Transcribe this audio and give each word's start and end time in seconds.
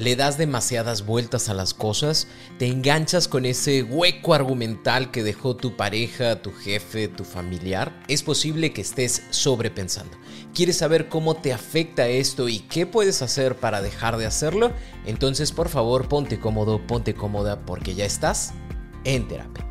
le 0.00 0.16
das 0.16 0.38
demasiadas 0.38 1.04
vueltas 1.04 1.50
a 1.50 1.54
las 1.54 1.74
cosas, 1.74 2.26
te 2.58 2.66
enganchas 2.66 3.28
con 3.28 3.44
ese 3.44 3.82
hueco 3.82 4.32
argumental 4.32 5.10
que 5.10 5.22
dejó 5.22 5.56
tu 5.56 5.76
pareja, 5.76 6.40
tu 6.40 6.52
jefe, 6.52 7.06
tu 7.06 7.22
familiar, 7.22 8.02
es 8.08 8.22
posible 8.22 8.72
que 8.72 8.80
estés 8.80 9.24
sobrepensando. 9.28 10.16
¿Quieres 10.54 10.78
saber 10.78 11.10
cómo 11.10 11.36
te 11.36 11.52
afecta 11.52 12.08
esto 12.08 12.48
y 12.48 12.60
qué 12.60 12.86
puedes 12.86 13.20
hacer 13.20 13.56
para 13.56 13.82
dejar 13.82 14.16
de 14.16 14.24
hacerlo? 14.24 14.72
Entonces 15.04 15.52
por 15.52 15.68
favor 15.68 16.08
ponte 16.08 16.40
cómodo, 16.40 16.86
ponte 16.86 17.14
cómoda 17.14 17.66
porque 17.66 17.94
ya 17.94 18.06
estás 18.06 18.54
en 19.04 19.28
terapia. 19.28 19.69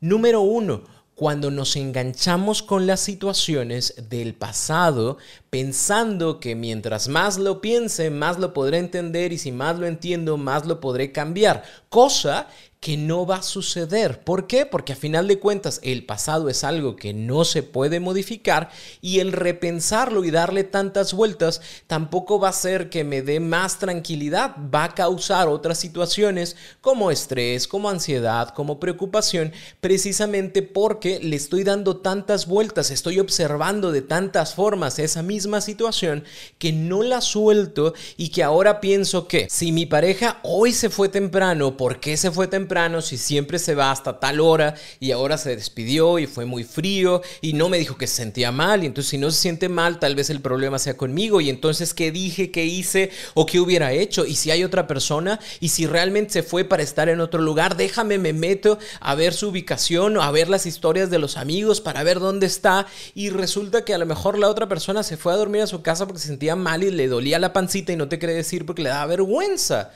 Número 0.00 0.40
uno, 0.40 0.82
cuando 1.20 1.50
nos 1.50 1.76
enganchamos 1.76 2.62
con 2.62 2.86
las 2.86 3.00
situaciones 3.00 3.92
del 4.08 4.32
pasado, 4.32 5.18
pensando 5.50 6.40
que 6.40 6.54
mientras 6.54 7.08
más 7.08 7.36
lo 7.36 7.60
piense, 7.60 8.08
más 8.08 8.38
lo 8.38 8.54
podré 8.54 8.78
entender 8.78 9.30
y 9.30 9.36
si 9.36 9.52
más 9.52 9.78
lo 9.78 9.86
entiendo, 9.86 10.38
más 10.38 10.64
lo 10.64 10.80
podré 10.80 11.12
cambiar, 11.12 11.62
cosa 11.90 12.48
que 12.80 12.96
no 12.96 13.26
va 13.26 13.36
a 13.36 13.42
suceder. 13.42 14.24
¿Por 14.24 14.46
qué? 14.46 14.64
Porque 14.64 14.94
a 14.94 14.96
final 14.96 15.28
de 15.28 15.38
cuentas 15.38 15.80
el 15.82 16.06
pasado 16.06 16.48
es 16.48 16.64
algo 16.64 16.96
que 16.96 17.12
no 17.12 17.44
se 17.44 17.62
puede 17.62 18.00
modificar 18.00 18.70
y 19.02 19.18
el 19.20 19.32
repensarlo 19.32 20.24
y 20.24 20.30
darle 20.30 20.64
tantas 20.64 21.12
vueltas 21.12 21.60
tampoco 21.86 22.40
va 22.40 22.48
a 22.48 22.54
ser 22.54 22.88
que 22.88 23.04
me 23.04 23.20
dé 23.20 23.38
más 23.38 23.78
tranquilidad, 23.78 24.56
va 24.74 24.84
a 24.84 24.94
causar 24.94 25.48
otras 25.48 25.78
situaciones 25.78 26.56
como 26.80 27.10
estrés, 27.10 27.68
como 27.68 27.90
ansiedad, 27.90 28.48
como 28.54 28.80
preocupación, 28.80 29.52
precisamente 29.82 30.62
porque 30.62 31.20
le 31.20 31.36
estoy 31.36 31.64
dando 31.64 31.98
tantas 31.98 32.46
vueltas, 32.46 32.90
estoy 32.90 33.20
observando 33.20 33.92
de 33.92 34.00
tantas 34.00 34.54
formas 34.54 34.98
esa 34.98 35.22
misma 35.22 35.60
situación 35.60 36.24
que 36.56 36.72
no 36.72 37.02
la 37.02 37.20
suelto 37.20 37.92
y 38.16 38.30
que 38.30 38.42
ahora 38.42 38.80
pienso 38.80 39.28
que 39.28 39.48
si 39.50 39.70
mi 39.70 39.84
pareja 39.84 40.40
hoy 40.42 40.72
se 40.72 40.88
fue 40.88 41.10
temprano, 41.10 41.76
¿por 41.76 42.00
qué 42.00 42.16
se 42.16 42.30
fue 42.30 42.46
temprano? 42.46 42.69
Si 43.00 43.18
siempre 43.18 43.58
se 43.58 43.74
va 43.74 43.90
hasta 43.90 44.20
tal 44.20 44.38
hora 44.38 44.76
y 45.00 45.10
ahora 45.10 45.36
se 45.38 45.56
despidió 45.56 46.20
y 46.20 46.26
fue 46.26 46.44
muy 46.44 46.62
frío 46.62 47.20
y 47.40 47.52
no 47.52 47.68
me 47.68 47.78
dijo 47.78 47.96
que 47.96 48.06
se 48.06 48.14
sentía 48.16 48.52
mal 48.52 48.84
y 48.84 48.86
entonces 48.86 49.10
si 49.10 49.18
no 49.18 49.30
se 49.32 49.40
siente 49.40 49.68
mal 49.68 49.98
tal 49.98 50.14
vez 50.14 50.30
el 50.30 50.40
problema 50.40 50.78
sea 50.78 50.96
conmigo 50.96 51.40
y 51.40 51.50
entonces 51.50 51.94
qué 51.94 52.12
dije, 52.12 52.52
qué 52.52 52.64
hice 52.64 53.10
o 53.34 53.44
qué 53.44 53.58
hubiera 53.58 53.92
hecho 53.92 54.24
y 54.24 54.36
si 54.36 54.52
hay 54.52 54.62
otra 54.62 54.86
persona 54.86 55.40
y 55.58 55.70
si 55.70 55.86
realmente 55.86 56.32
se 56.32 56.42
fue 56.44 56.64
para 56.64 56.84
estar 56.84 57.08
en 57.08 57.20
otro 57.20 57.42
lugar, 57.42 57.76
déjame 57.76 58.18
me 58.18 58.32
meto 58.32 58.78
a 59.00 59.16
ver 59.16 59.34
su 59.34 59.48
ubicación 59.48 60.20
a 60.20 60.30
ver 60.30 60.48
las 60.48 60.66
historias 60.66 61.10
de 61.10 61.18
los 61.18 61.36
amigos 61.36 61.80
para 61.80 62.04
ver 62.04 62.20
dónde 62.20 62.46
está 62.46 62.86
y 63.16 63.30
resulta 63.30 63.84
que 63.84 63.94
a 63.94 63.98
lo 63.98 64.06
mejor 64.06 64.38
la 64.38 64.48
otra 64.48 64.68
persona 64.68 65.02
se 65.02 65.16
fue 65.16 65.32
a 65.32 65.36
dormir 65.36 65.62
a 65.62 65.66
su 65.66 65.82
casa 65.82 66.06
porque 66.06 66.20
se 66.20 66.28
sentía 66.28 66.54
mal 66.54 66.84
y 66.84 66.90
le 66.92 67.08
dolía 67.08 67.40
la 67.40 67.52
pancita 67.52 67.92
y 67.92 67.96
no 67.96 68.08
te 68.08 68.20
quiere 68.20 68.34
decir 68.34 68.64
porque 68.64 68.82
le 68.82 68.90
daba 68.90 69.06
vergüenza. 69.06 69.90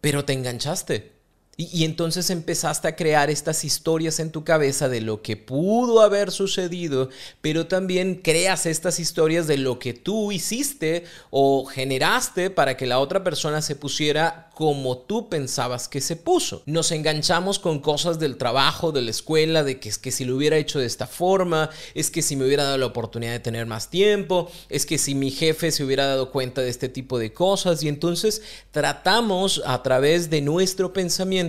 Pero 0.00 0.24
te 0.24 0.32
enganchaste. 0.32 1.17
Y, 1.60 1.84
entonces 1.84 2.30
empezaste 2.30 2.86
a 2.86 2.94
crear 2.94 3.30
estas 3.30 3.64
historias 3.64 4.20
en 4.20 4.30
tu 4.30 4.44
cabeza 4.44 4.88
de 4.88 5.00
lo 5.00 5.22
que 5.22 5.36
pudo 5.36 6.02
haber 6.02 6.30
sucedido, 6.30 7.08
pero 7.40 7.66
también 7.66 8.14
creas 8.14 8.64
estas 8.64 9.00
historias 9.00 9.48
de 9.48 9.56
lo 9.56 9.80
que 9.80 9.92
tú 9.92 10.30
hiciste 10.30 11.02
o 11.30 11.64
generaste 11.64 12.50
para 12.50 12.76
que 12.76 12.86
la 12.86 13.00
otra 13.00 13.24
persona 13.24 13.60
se 13.60 13.74
pusiera 13.74 14.50
como 14.54 14.98
tú 14.98 15.28
pensabas 15.28 15.88
que 15.88 16.00
se 16.00 16.14
puso. 16.14 16.62
Nos 16.66 16.92
enganchamos 16.92 17.58
con 17.58 17.80
cosas 17.80 18.20
del 18.20 18.36
trabajo, 18.36 18.92
de 18.92 19.02
la 19.02 19.10
escuela, 19.10 19.64
de 19.64 19.80
que 19.80 19.88
es 19.88 19.98
que 19.98 20.12
si 20.12 20.24
lo 20.24 20.36
hubiera 20.36 20.58
hecho 20.58 20.78
de 20.78 20.86
esta 20.86 21.08
forma, 21.08 21.70
es 21.94 22.10
que 22.12 22.22
si 22.22 22.36
me 22.36 22.44
hubiera 22.44 22.64
dado 22.64 22.78
la 22.78 22.86
oportunidad 22.86 23.32
de 23.32 23.40
tener 23.40 23.66
más 23.66 23.90
tiempo, 23.90 24.48
es 24.68 24.86
que 24.86 24.96
si 24.98 25.16
mi 25.16 25.32
jefe 25.32 25.72
se 25.72 25.82
hubiera 25.82 26.06
dado 26.06 26.30
cuenta 26.30 26.60
de 26.60 26.70
este 26.70 26.88
tipo 26.88 27.18
de 27.18 27.32
cosas 27.32 27.82
y 27.82 27.88
entonces 27.88 28.42
tratamos 28.70 29.60
a 29.66 29.82
través 29.82 30.30
de 30.30 30.40
nuestro 30.40 30.92
pensamiento 30.92 31.47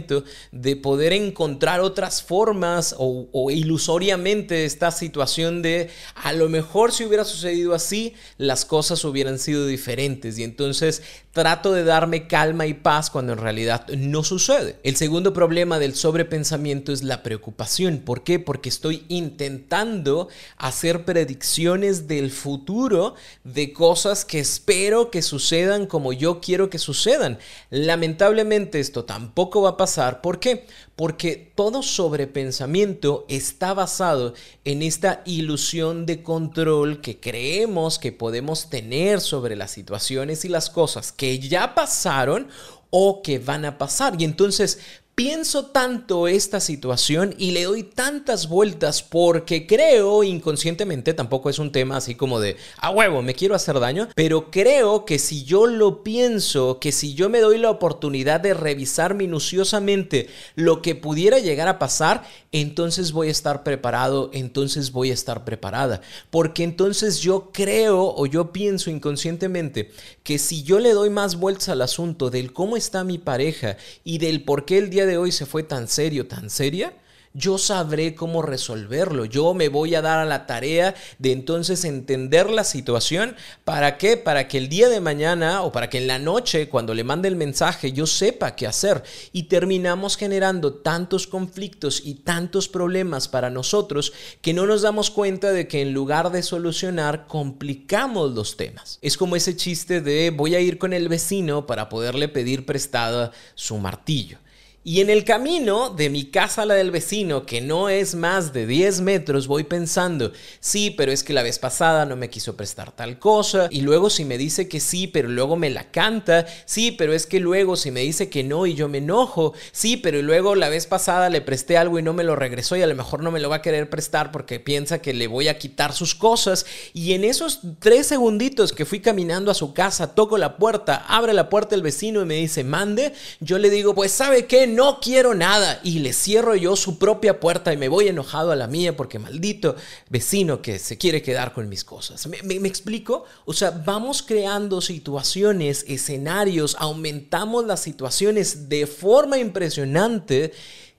de 0.52 0.76
poder 0.76 1.14
encontrar 1.14 1.82
otras 1.82 2.22
formas 2.22 2.96
o, 2.98 3.28
o, 3.32 3.52
ilusoriamente 3.52 4.66
esta 4.66 4.92
situación 4.92 5.62
de 5.62 5.90
a 6.16 6.34
lo 6.34 6.50
mejor 6.50 6.92
si 6.92 7.06
hubiera 7.06 7.26
sucedido 7.26 7.74
así, 7.74 8.14
las 8.38 8.66
cosas 8.66 9.04
hubieran 9.06 9.40
sido 9.40 9.66
diferentes 9.66 10.38
y 10.38 10.44
entonces 10.44 11.02
trato 11.32 11.72
de 11.72 11.84
darme 11.84 12.28
calma 12.28 12.66
y 12.66 12.74
paz 12.74 13.10
cuando 13.10 13.34
en 13.34 13.40
realidad 13.40 13.88
no 13.90 14.24
sucede. 14.24 14.78
El 14.84 14.96
segundo 14.96 15.32
problema 15.32 15.80
del 15.80 15.96
sobrepensamiento 15.96 16.92
es 16.92 17.04
la 17.04 17.24
preocupación. 17.24 18.00
¿Por 18.00 18.24
qué? 18.24 18.40
Porque 18.40 18.70
estoy 18.70 19.06
intentando 19.10 20.28
hacer 20.58 21.06
predicciones 21.06 22.08
del 22.08 22.32
futuro 22.32 23.16
de 23.44 23.74
cosas 23.74 24.26
que 24.26 24.40
espero 24.40 25.12
que 25.12 25.22
sucedan 25.22 25.86
como 25.86 26.14
yo 26.14 26.42
quiero 26.42 26.70
que 26.70 26.80
sucedan. 26.80 27.40
Lamentablemente 27.70 28.80
esto 28.80 29.06
tampoco 29.06 29.62
va 29.62 29.70
a 29.70 29.78
pasar. 29.78 29.89
¿Por 30.22 30.40
qué? 30.40 30.68
Porque 30.96 31.52
todo 31.56 31.82
sobrepensamiento 31.82 33.26
está 33.28 33.74
basado 33.74 34.34
en 34.66 34.82
esta 34.82 35.22
ilusión 35.26 36.06
de 36.06 36.22
control 36.24 37.02
que 37.02 37.20
creemos 37.20 37.98
que 38.00 38.12
podemos 38.12 38.70
tener 38.70 39.20
sobre 39.20 39.56
las 39.56 39.72
situaciones 39.72 40.46
y 40.46 40.50
las 40.50 40.70
cosas 40.70 41.12
que 41.12 41.40
ya 41.40 41.74
pasaron 41.74 42.48
o 42.92 43.22
que 43.22 43.40
van 43.40 43.66
a 43.66 43.78
pasar. 43.78 44.16
Y 44.20 44.26
entonces 44.26 44.80
pienso 45.20 45.66
tanto 45.66 46.30
esta 46.30 46.62
situación 46.62 47.36
y 47.38 47.52
le 47.52 47.66
doy 47.66 47.84
tantas 47.84 48.48
vueltas 48.48 49.04
porque 49.04 49.68
creo 49.68 50.24
inconscientemente, 50.24 51.14
tampoco 51.14 51.50
es 51.50 51.60
un 51.60 51.74
tema 51.74 51.98
así 51.98 52.16
como 52.16 52.40
de, 52.40 52.56
a 52.78 52.90
huevo, 52.90 53.22
me 53.22 53.34
quiero 53.34 53.54
hacer 53.54 53.82
daño, 53.82 54.08
pero 54.16 54.50
creo 54.50 55.04
que 55.04 55.20
si 55.20 55.44
yo 55.44 55.68
lo 55.68 56.04
pienso, 56.04 56.80
que 56.80 56.94
si 56.94 57.16
yo 57.16 57.28
me 57.28 57.42
doy 57.42 57.58
la 57.58 57.70
oportunidad 57.70 58.40
de 58.40 58.54
revisar 58.54 59.14
minuciosamente 59.14 60.30
lo 60.56 60.82
que 60.82 60.96
pudiera 60.96 61.40
llegar 61.40 61.68
a 61.68 61.80
pasar, 61.80 62.24
entonces 62.54 63.12
voy 63.12 63.28
a 63.28 63.32
estar 63.32 63.64
preparado, 63.64 64.30
entonces 64.32 64.94
voy 64.94 65.12
a 65.12 65.14
estar 65.14 65.44
preparada. 65.44 66.00
Porque 66.30 66.64
entonces 66.64 67.20
yo 67.20 67.50
creo 67.52 68.14
o 68.16 68.26
yo 68.26 68.54
pienso 68.54 68.90
inconscientemente 68.90 69.92
que 70.24 70.40
si 70.40 70.64
yo 70.64 70.80
le 70.80 70.94
doy 70.94 71.10
más 71.10 71.36
vueltas 71.36 71.70
al 71.70 71.82
asunto 71.82 72.30
del 72.30 72.54
cómo 72.54 72.78
está 72.78 73.04
mi 73.04 73.18
pareja 73.18 73.76
y 74.06 74.20
del 74.20 74.44
por 74.44 74.66
qué 74.66 74.78
el 74.78 74.90
día 74.90 75.06
de 75.06 75.09
hoy 75.18 75.32
se 75.32 75.46
fue 75.46 75.64
tan 75.64 75.88
serio, 75.88 76.28
tan 76.28 76.50
seria, 76.50 76.94
yo 77.34 77.60
sabré 77.60 78.16
cómo 78.16 78.42
resolverlo. 78.42 79.24
Yo 79.26 79.54
me 79.54 79.70
voy 79.70 79.94
a 79.94 80.02
dar 80.02 80.18
a 80.20 80.26
la 80.26 80.48
tarea 80.48 80.96
de 81.20 81.32
entonces 81.32 81.86
entender 81.86 82.50
la 82.50 82.64
situación. 82.64 83.36
¿Para 83.64 83.98
qué? 83.98 84.18
Para 84.18 84.48
que 84.48 84.58
el 84.58 84.68
día 84.68 84.90
de 84.90 85.00
mañana 85.00 85.62
o 85.62 85.72
para 85.72 85.90
que 85.90 86.00
en 86.00 86.08
la 86.08 86.18
noche, 86.18 86.70
cuando 86.70 86.96
le 86.96 87.04
mande 87.04 87.28
el 87.28 87.36
mensaje, 87.36 87.92
yo 87.92 88.08
sepa 88.08 88.56
qué 88.56 88.66
hacer. 88.66 89.04
Y 89.32 89.44
terminamos 89.44 90.18
generando 90.18 90.74
tantos 90.74 91.28
conflictos 91.28 92.02
y 92.04 92.16
tantos 92.16 92.68
problemas 92.68 93.28
para 93.28 93.52
nosotros 93.52 94.12
que 94.42 94.54
no 94.54 94.66
nos 94.66 94.82
damos 94.82 95.12
cuenta 95.12 95.52
de 95.52 95.68
que 95.68 95.82
en 95.82 95.94
lugar 95.94 96.32
de 96.32 96.42
solucionar, 96.42 97.28
complicamos 97.28 98.34
los 98.34 98.58
temas. 98.58 98.98
Es 99.04 99.18
como 99.18 99.36
ese 99.36 99.56
chiste 99.56 100.02
de 100.02 100.32
voy 100.32 100.56
a 100.56 100.60
ir 100.60 100.80
con 100.80 100.94
el 100.94 101.10
vecino 101.10 101.68
para 101.68 101.90
poderle 101.90 102.28
pedir 102.28 102.66
prestada 102.66 103.32
su 103.54 103.78
martillo. 103.78 104.40
Y 104.82 105.02
en 105.02 105.10
el 105.10 105.26
camino 105.26 105.90
de 105.90 106.10
mi 106.10 106.32
casa 106.32 106.62
a 106.62 106.66
la 106.66 106.74
del 106.74 106.90
vecino, 106.90 107.46
que 107.46 107.60
no 107.60 107.90
es 107.90 108.16
más 108.16 108.54
de 108.54 108.66
10 108.66 109.02
metros, 109.02 109.46
voy 109.46 109.66
pensando, 109.66 110.32
sí, 110.62 110.90
pero 110.92 111.12
es 111.12 111.22
que 111.22 111.34
la 111.34 111.44
vez 111.44 111.60
pasada 111.60 112.06
no 112.06 112.16
me 112.16 112.30
quiso 112.30 112.56
prestar 112.56 112.94
tal 112.94 113.20
cosa, 113.20 113.68
y 113.72 113.82
luego 113.82 114.10
si 114.10 114.24
me 114.24 114.38
dice 114.38 114.70
que 114.70 114.80
sí, 114.80 115.06
pero 115.08 115.28
luego 115.28 115.58
me 115.58 115.70
la 115.70 115.92
canta, 115.92 116.46
sí, 116.66 116.92
pero 116.94 117.12
es 117.12 117.28
que 117.28 117.42
luego 117.42 117.76
si 117.76 117.92
me 117.92 118.00
dice 118.00 118.30
que 118.30 118.46
no 118.46 118.66
y 118.66 118.74
yo 118.74 118.88
me 118.88 119.00
enojo, 119.00 119.54
sí, 119.74 119.98
pero 119.98 120.22
luego 120.22 120.56
la 120.56 120.70
vez 120.70 120.88
pasada 120.88 121.30
le 121.30 121.42
presté 121.42 121.76
algo 121.76 122.00
y 122.00 122.02
no 122.02 122.14
me 122.14 122.24
lo 122.24 122.38
regresó 122.38 122.78
y 122.78 122.82
a 122.82 122.88
lo 122.88 122.96
mejor 122.96 123.22
no 123.22 123.32
me 123.32 123.42
lo 123.42 123.50
va 123.50 123.58
a 123.58 123.62
querer 123.62 123.90
prestar 123.90 124.32
porque 124.32 124.62
piensa 124.62 125.02
que 125.02 125.14
le 125.14 125.28
voy 125.28 125.50
a 125.50 125.58
quitar 125.58 125.92
sus 125.92 126.16
cosas, 126.16 126.66
y 126.94 127.12
en 127.12 127.26
esos 127.26 127.60
tres 127.80 128.08
segunditos 128.08 128.72
que 128.72 128.86
fui 128.86 129.02
caminando 129.02 129.52
a 129.52 129.56
su 129.56 129.74
casa, 129.74 130.16
toco 130.16 130.38
la 130.38 130.56
puerta, 130.56 131.06
abre 131.10 131.34
la 131.34 131.50
puerta 131.50 131.76
el 131.76 131.82
vecino 131.82 132.22
y 132.22 132.26
me 132.26 132.36
dice, 132.36 132.64
mande, 132.64 133.12
yo 133.42 133.58
le 133.60 133.70
digo, 133.70 133.94
pues 133.94 134.14
sabe 134.14 134.46
qué, 134.46 134.69
no 134.70 135.00
quiero 135.02 135.36
nada 135.36 135.80
y 135.84 136.00
le 136.00 136.14
cierro 136.14 136.56
yo 136.56 136.76
su 136.76 136.98
propia 136.98 137.40
puerta 137.40 137.74
y 137.74 137.78
me 137.78 137.90
voy 137.90 138.08
enojado 138.08 138.52
a 138.52 138.56
la 138.56 138.68
mía 138.68 138.96
porque 138.96 139.20
maldito 139.20 139.76
vecino 140.10 140.62
que 140.62 140.80
se 140.80 140.98
quiere 140.98 141.22
quedar 141.22 141.54
con 141.54 141.68
mis 141.68 141.84
cosas. 141.84 142.28
¿Me, 142.28 142.56
explico? 142.68 143.26
O 143.46 143.54
sea, 143.54 143.72
vamos 143.72 144.22
creando 144.22 144.82
situaciones, 144.82 145.84
escenarios, 145.88 146.76
aumentamos 146.80 147.66
las 147.66 147.82
situaciones 147.82 148.70
de 148.70 148.88
forma 148.88 149.38
impresionante 149.38 150.54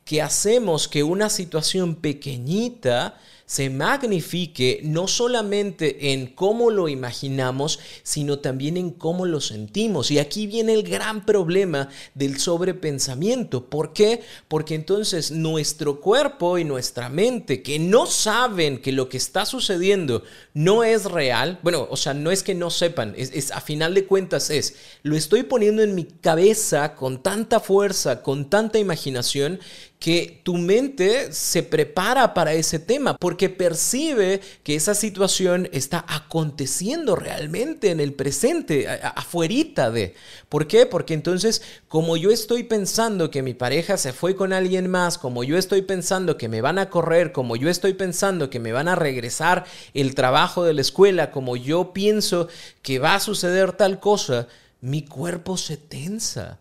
que 0.04 0.20
hacemos 0.20 0.88
que 0.88 1.02
una 1.02 1.30
situación 1.30 1.94
pequeñita 1.94 3.18
se 3.50 3.68
magnifique 3.68 4.80
no 4.84 5.08
solamente 5.08 6.12
en 6.12 6.28
cómo 6.28 6.70
lo 6.70 6.88
imaginamos, 6.88 7.80
sino 8.04 8.38
también 8.38 8.76
en 8.76 8.90
cómo 8.90 9.26
lo 9.26 9.40
sentimos. 9.40 10.12
Y 10.12 10.20
aquí 10.20 10.46
viene 10.46 10.72
el 10.72 10.84
gran 10.84 11.26
problema 11.26 11.88
del 12.14 12.38
sobrepensamiento. 12.38 13.68
¿Por 13.68 13.92
qué? 13.92 14.20
Porque 14.46 14.76
entonces 14.76 15.32
nuestro 15.32 16.00
cuerpo 16.00 16.58
y 16.58 16.64
nuestra 16.64 17.08
mente, 17.08 17.60
que 17.60 17.80
no 17.80 18.06
saben 18.06 18.80
que 18.80 18.92
lo 18.92 19.08
que 19.08 19.16
está 19.16 19.44
sucediendo 19.44 20.22
no 20.54 20.84
es 20.84 21.06
real, 21.06 21.58
bueno, 21.64 21.88
o 21.90 21.96
sea, 21.96 22.14
no 22.14 22.30
es 22.30 22.44
que 22.44 22.54
no 22.54 22.70
sepan, 22.70 23.14
es, 23.16 23.50
a 23.50 23.60
final 23.60 23.94
de 23.94 24.06
cuentas 24.06 24.50
es, 24.50 24.76
lo 25.02 25.16
estoy 25.16 25.42
poniendo 25.42 25.82
en 25.82 25.96
mi 25.96 26.04
cabeza 26.04 26.94
con 26.94 27.20
tanta 27.20 27.58
fuerza, 27.58 28.22
con 28.22 28.48
tanta 28.48 28.78
imaginación, 28.78 29.58
que 30.00 30.40
tu 30.44 30.56
mente 30.56 31.30
se 31.30 31.62
prepara 31.62 32.32
para 32.32 32.54
ese 32.54 32.78
tema 32.78 33.18
porque 33.18 33.50
percibe 33.50 34.40
que 34.62 34.74
esa 34.74 34.94
situación 34.94 35.68
está 35.72 36.06
aconteciendo 36.08 37.16
realmente 37.16 37.90
en 37.90 38.00
el 38.00 38.14
presente, 38.14 38.88
afuerita 38.88 39.90
de. 39.90 40.14
¿Por 40.48 40.66
qué? 40.66 40.86
Porque 40.86 41.12
entonces, 41.12 41.60
como 41.86 42.16
yo 42.16 42.30
estoy 42.30 42.62
pensando 42.62 43.30
que 43.30 43.42
mi 43.42 43.52
pareja 43.52 43.98
se 43.98 44.14
fue 44.14 44.34
con 44.34 44.54
alguien 44.54 44.88
más, 44.88 45.18
como 45.18 45.44
yo 45.44 45.58
estoy 45.58 45.82
pensando 45.82 46.38
que 46.38 46.48
me 46.48 46.62
van 46.62 46.78
a 46.78 46.88
correr, 46.88 47.32
como 47.32 47.54
yo 47.54 47.68
estoy 47.68 47.92
pensando 47.92 48.48
que 48.48 48.58
me 48.58 48.72
van 48.72 48.88
a 48.88 48.96
regresar 48.96 49.66
el 49.92 50.14
trabajo 50.14 50.64
de 50.64 50.72
la 50.72 50.80
escuela, 50.80 51.30
como 51.30 51.56
yo 51.56 51.92
pienso 51.92 52.48
que 52.80 52.98
va 52.98 53.16
a 53.16 53.20
suceder 53.20 53.72
tal 53.72 54.00
cosa, 54.00 54.48
mi 54.80 55.04
cuerpo 55.04 55.58
se 55.58 55.76
tensa 55.76 56.58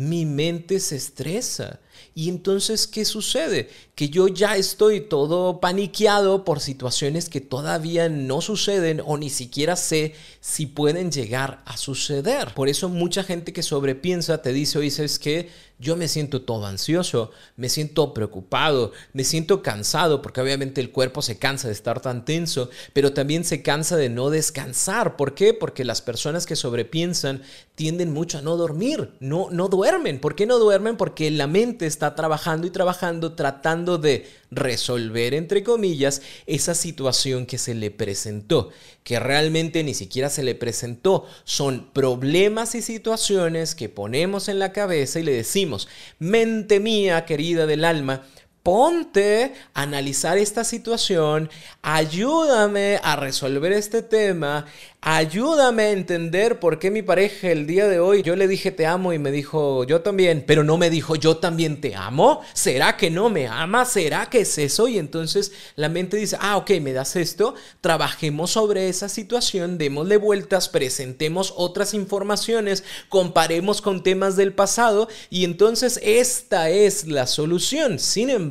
mi 0.00 0.24
mente 0.24 0.80
se 0.80 0.96
estresa. 0.96 1.80
Y 2.14 2.28
entonces, 2.28 2.86
¿qué 2.86 3.04
sucede? 3.04 3.70
Que 3.94 4.08
yo 4.08 4.28
ya 4.28 4.56
estoy 4.56 5.00
todo 5.00 5.60
paniqueado 5.60 6.44
por 6.44 6.60
situaciones 6.60 7.28
que 7.28 7.40
todavía 7.40 8.08
no 8.08 8.40
suceden 8.40 9.02
o 9.04 9.16
ni 9.16 9.30
siquiera 9.30 9.76
sé 9.76 10.14
si 10.40 10.66
pueden 10.66 11.12
llegar 11.12 11.62
a 11.66 11.76
suceder. 11.76 12.54
Por 12.54 12.68
eso 12.68 12.88
mucha 12.88 13.22
gente 13.22 13.52
que 13.52 13.62
sobrepiensa 13.62 14.42
te 14.42 14.52
dice, 14.52 14.78
oye, 14.78 14.90
¿sabes 14.90 15.18
qué? 15.18 15.50
Yo 15.80 15.96
me 15.96 16.08
siento 16.08 16.42
todo 16.42 16.66
ansioso, 16.66 17.30
me 17.56 17.70
siento 17.70 18.12
preocupado, 18.12 18.92
me 19.14 19.24
siento 19.24 19.62
cansado, 19.62 20.20
porque 20.20 20.42
obviamente 20.42 20.82
el 20.82 20.92
cuerpo 20.92 21.22
se 21.22 21.38
cansa 21.38 21.68
de 21.68 21.72
estar 21.72 22.02
tan 22.02 22.26
tenso, 22.26 22.68
pero 22.92 23.14
también 23.14 23.44
se 23.44 23.62
cansa 23.62 23.96
de 23.96 24.10
no 24.10 24.28
descansar. 24.28 25.16
¿Por 25.16 25.34
qué? 25.34 25.54
Porque 25.54 25.86
las 25.86 26.02
personas 26.02 26.44
que 26.44 26.54
sobrepiensan 26.54 27.42
tienden 27.76 28.12
mucho 28.12 28.36
a 28.36 28.42
no 28.42 28.58
dormir, 28.58 29.12
no, 29.20 29.48
no 29.50 29.68
duermen. 29.68 30.20
¿Por 30.20 30.34
qué 30.34 30.44
no 30.44 30.58
duermen? 30.58 30.98
Porque 30.98 31.30
la 31.30 31.46
mente 31.46 31.79
está 31.86 32.14
trabajando 32.14 32.66
y 32.66 32.70
trabajando, 32.70 33.34
tratando 33.34 33.98
de 33.98 34.28
resolver, 34.50 35.34
entre 35.34 35.62
comillas, 35.62 36.22
esa 36.46 36.74
situación 36.74 37.46
que 37.46 37.58
se 37.58 37.74
le 37.74 37.90
presentó, 37.90 38.70
que 39.04 39.20
realmente 39.20 39.82
ni 39.84 39.94
siquiera 39.94 40.28
se 40.28 40.42
le 40.42 40.54
presentó. 40.54 41.26
Son 41.44 41.90
problemas 41.92 42.74
y 42.74 42.82
situaciones 42.82 43.74
que 43.74 43.88
ponemos 43.88 44.48
en 44.48 44.58
la 44.58 44.72
cabeza 44.72 45.20
y 45.20 45.24
le 45.24 45.32
decimos, 45.32 45.88
mente 46.18 46.80
mía, 46.80 47.24
querida 47.24 47.66
del 47.66 47.84
alma, 47.84 48.22
ponte 48.62 49.54
a 49.74 49.82
analizar 49.82 50.38
esta 50.38 50.64
situación, 50.64 51.50
ayúdame 51.82 53.00
a 53.02 53.16
resolver 53.16 53.72
este 53.72 54.02
tema, 54.02 54.66
ayúdame 55.00 55.84
a 55.84 55.90
entender 55.92 56.60
por 56.60 56.78
qué 56.78 56.90
mi 56.90 57.00
pareja 57.00 57.50
el 57.50 57.66
día 57.66 57.88
de 57.88 58.00
hoy 58.00 58.22
yo 58.22 58.36
le 58.36 58.46
dije 58.46 58.70
te 58.70 58.86
amo 58.86 59.14
y 59.14 59.18
me 59.18 59.30
dijo 59.32 59.84
yo 59.84 60.02
también, 60.02 60.44
pero 60.46 60.62
no 60.62 60.76
me 60.76 60.90
dijo 60.90 61.16
yo 61.16 61.38
también 61.38 61.80
te 61.80 61.94
amo. 61.96 62.42
¿Será 62.52 62.98
que 62.98 63.10
no 63.10 63.30
me 63.30 63.48
ama? 63.48 63.86
¿Será 63.86 64.26
que 64.28 64.40
es 64.40 64.58
eso? 64.58 64.88
Y 64.88 64.98
entonces 64.98 65.52
la 65.76 65.88
mente 65.88 66.18
dice, 66.18 66.36
ah, 66.40 66.58
ok, 66.58 66.72
me 66.82 66.92
das 66.92 67.16
esto, 67.16 67.54
trabajemos 67.80 68.50
sobre 68.50 68.88
esa 68.90 69.08
situación, 69.08 69.78
démosle 69.78 70.18
vueltas, 70.18 70.68
presentemos 70.68 71.54
otras 71.56 71.94
informaciones, 71.94 72.84
comparemos 73.08 73.80
con 73.80 74.02
temas 74.02 74.36
del 74.36 74.52
pasado 74.52 75.08
y 75.30 75.44
entonces 75.44 75.98
esta 76.02 76.68
es 76.68 77.06
la 77.06 77.26
solución. 77.26 77.98
Sin 77.98 78.28
embargo, 78.28 78.49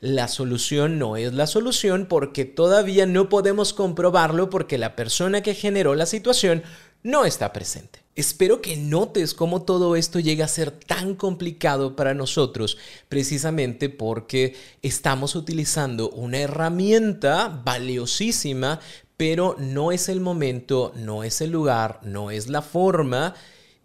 la 0.00 0.28
solución 0.28 0.98
no 0.98 1.16
es 1.16 1.34
la 1.34 1.46
solución 1.46 2.06
porque 2.06 2.44
todavía 2.44 3.04
no 3.06 3.28
podemos 3.28 3.72
comprobarlo 3.74 4.48
porque 4.48 4.78
la 4.78 4.96
persona 4.96 5.42
que 5.42 5.54
generó 5.54 5.94
la 5.94 6.06
situación 6.06 6.62
no 7.02 7.24
está 7.24 7.52
presente. 7.52 8.00
Espero 8.16 8.60
que 8.60 8.76
notes 8.76 9.34
cómo 9.34 9.62
todo 9.62 9.94
esto 9.94 10.18
llega 10.18 10.44
a 10.44 10.48
ser 10.48 10.72
tan 10.72 11.14
complicado 11.14 11.94
para 11.94 12.14
nosotros, 12.14 12.76
precisamente 13.08 13.88
porque 13.88 14.56
estamos 14.82 15.36
utilizando 15.36 16.10
una 16.10 16.38
herramienta 16.38 17.62
valiosísima, 17.64 18.80
pero 19.16 19.54
no 19.58 19.92
es 19.92 20.08
el 20.08 20.20
momento, 20.20 20.92
no 20.96 21.22
es 21.22 21.40
el 21.40 21.50
lugar, 21.50 22.00
no 22.02 22.30
es 22.30 22.48
la 22.48 22.62
forma 22.62 23.34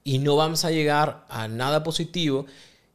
y 0.03 0.17
no 0.17 0.35
vamos 0.35 0.65
a 0.65 0.71
llegar 0.71 1.25
a 1.29 1.47
nada 1.47 1.83
positivo 1.83 2.45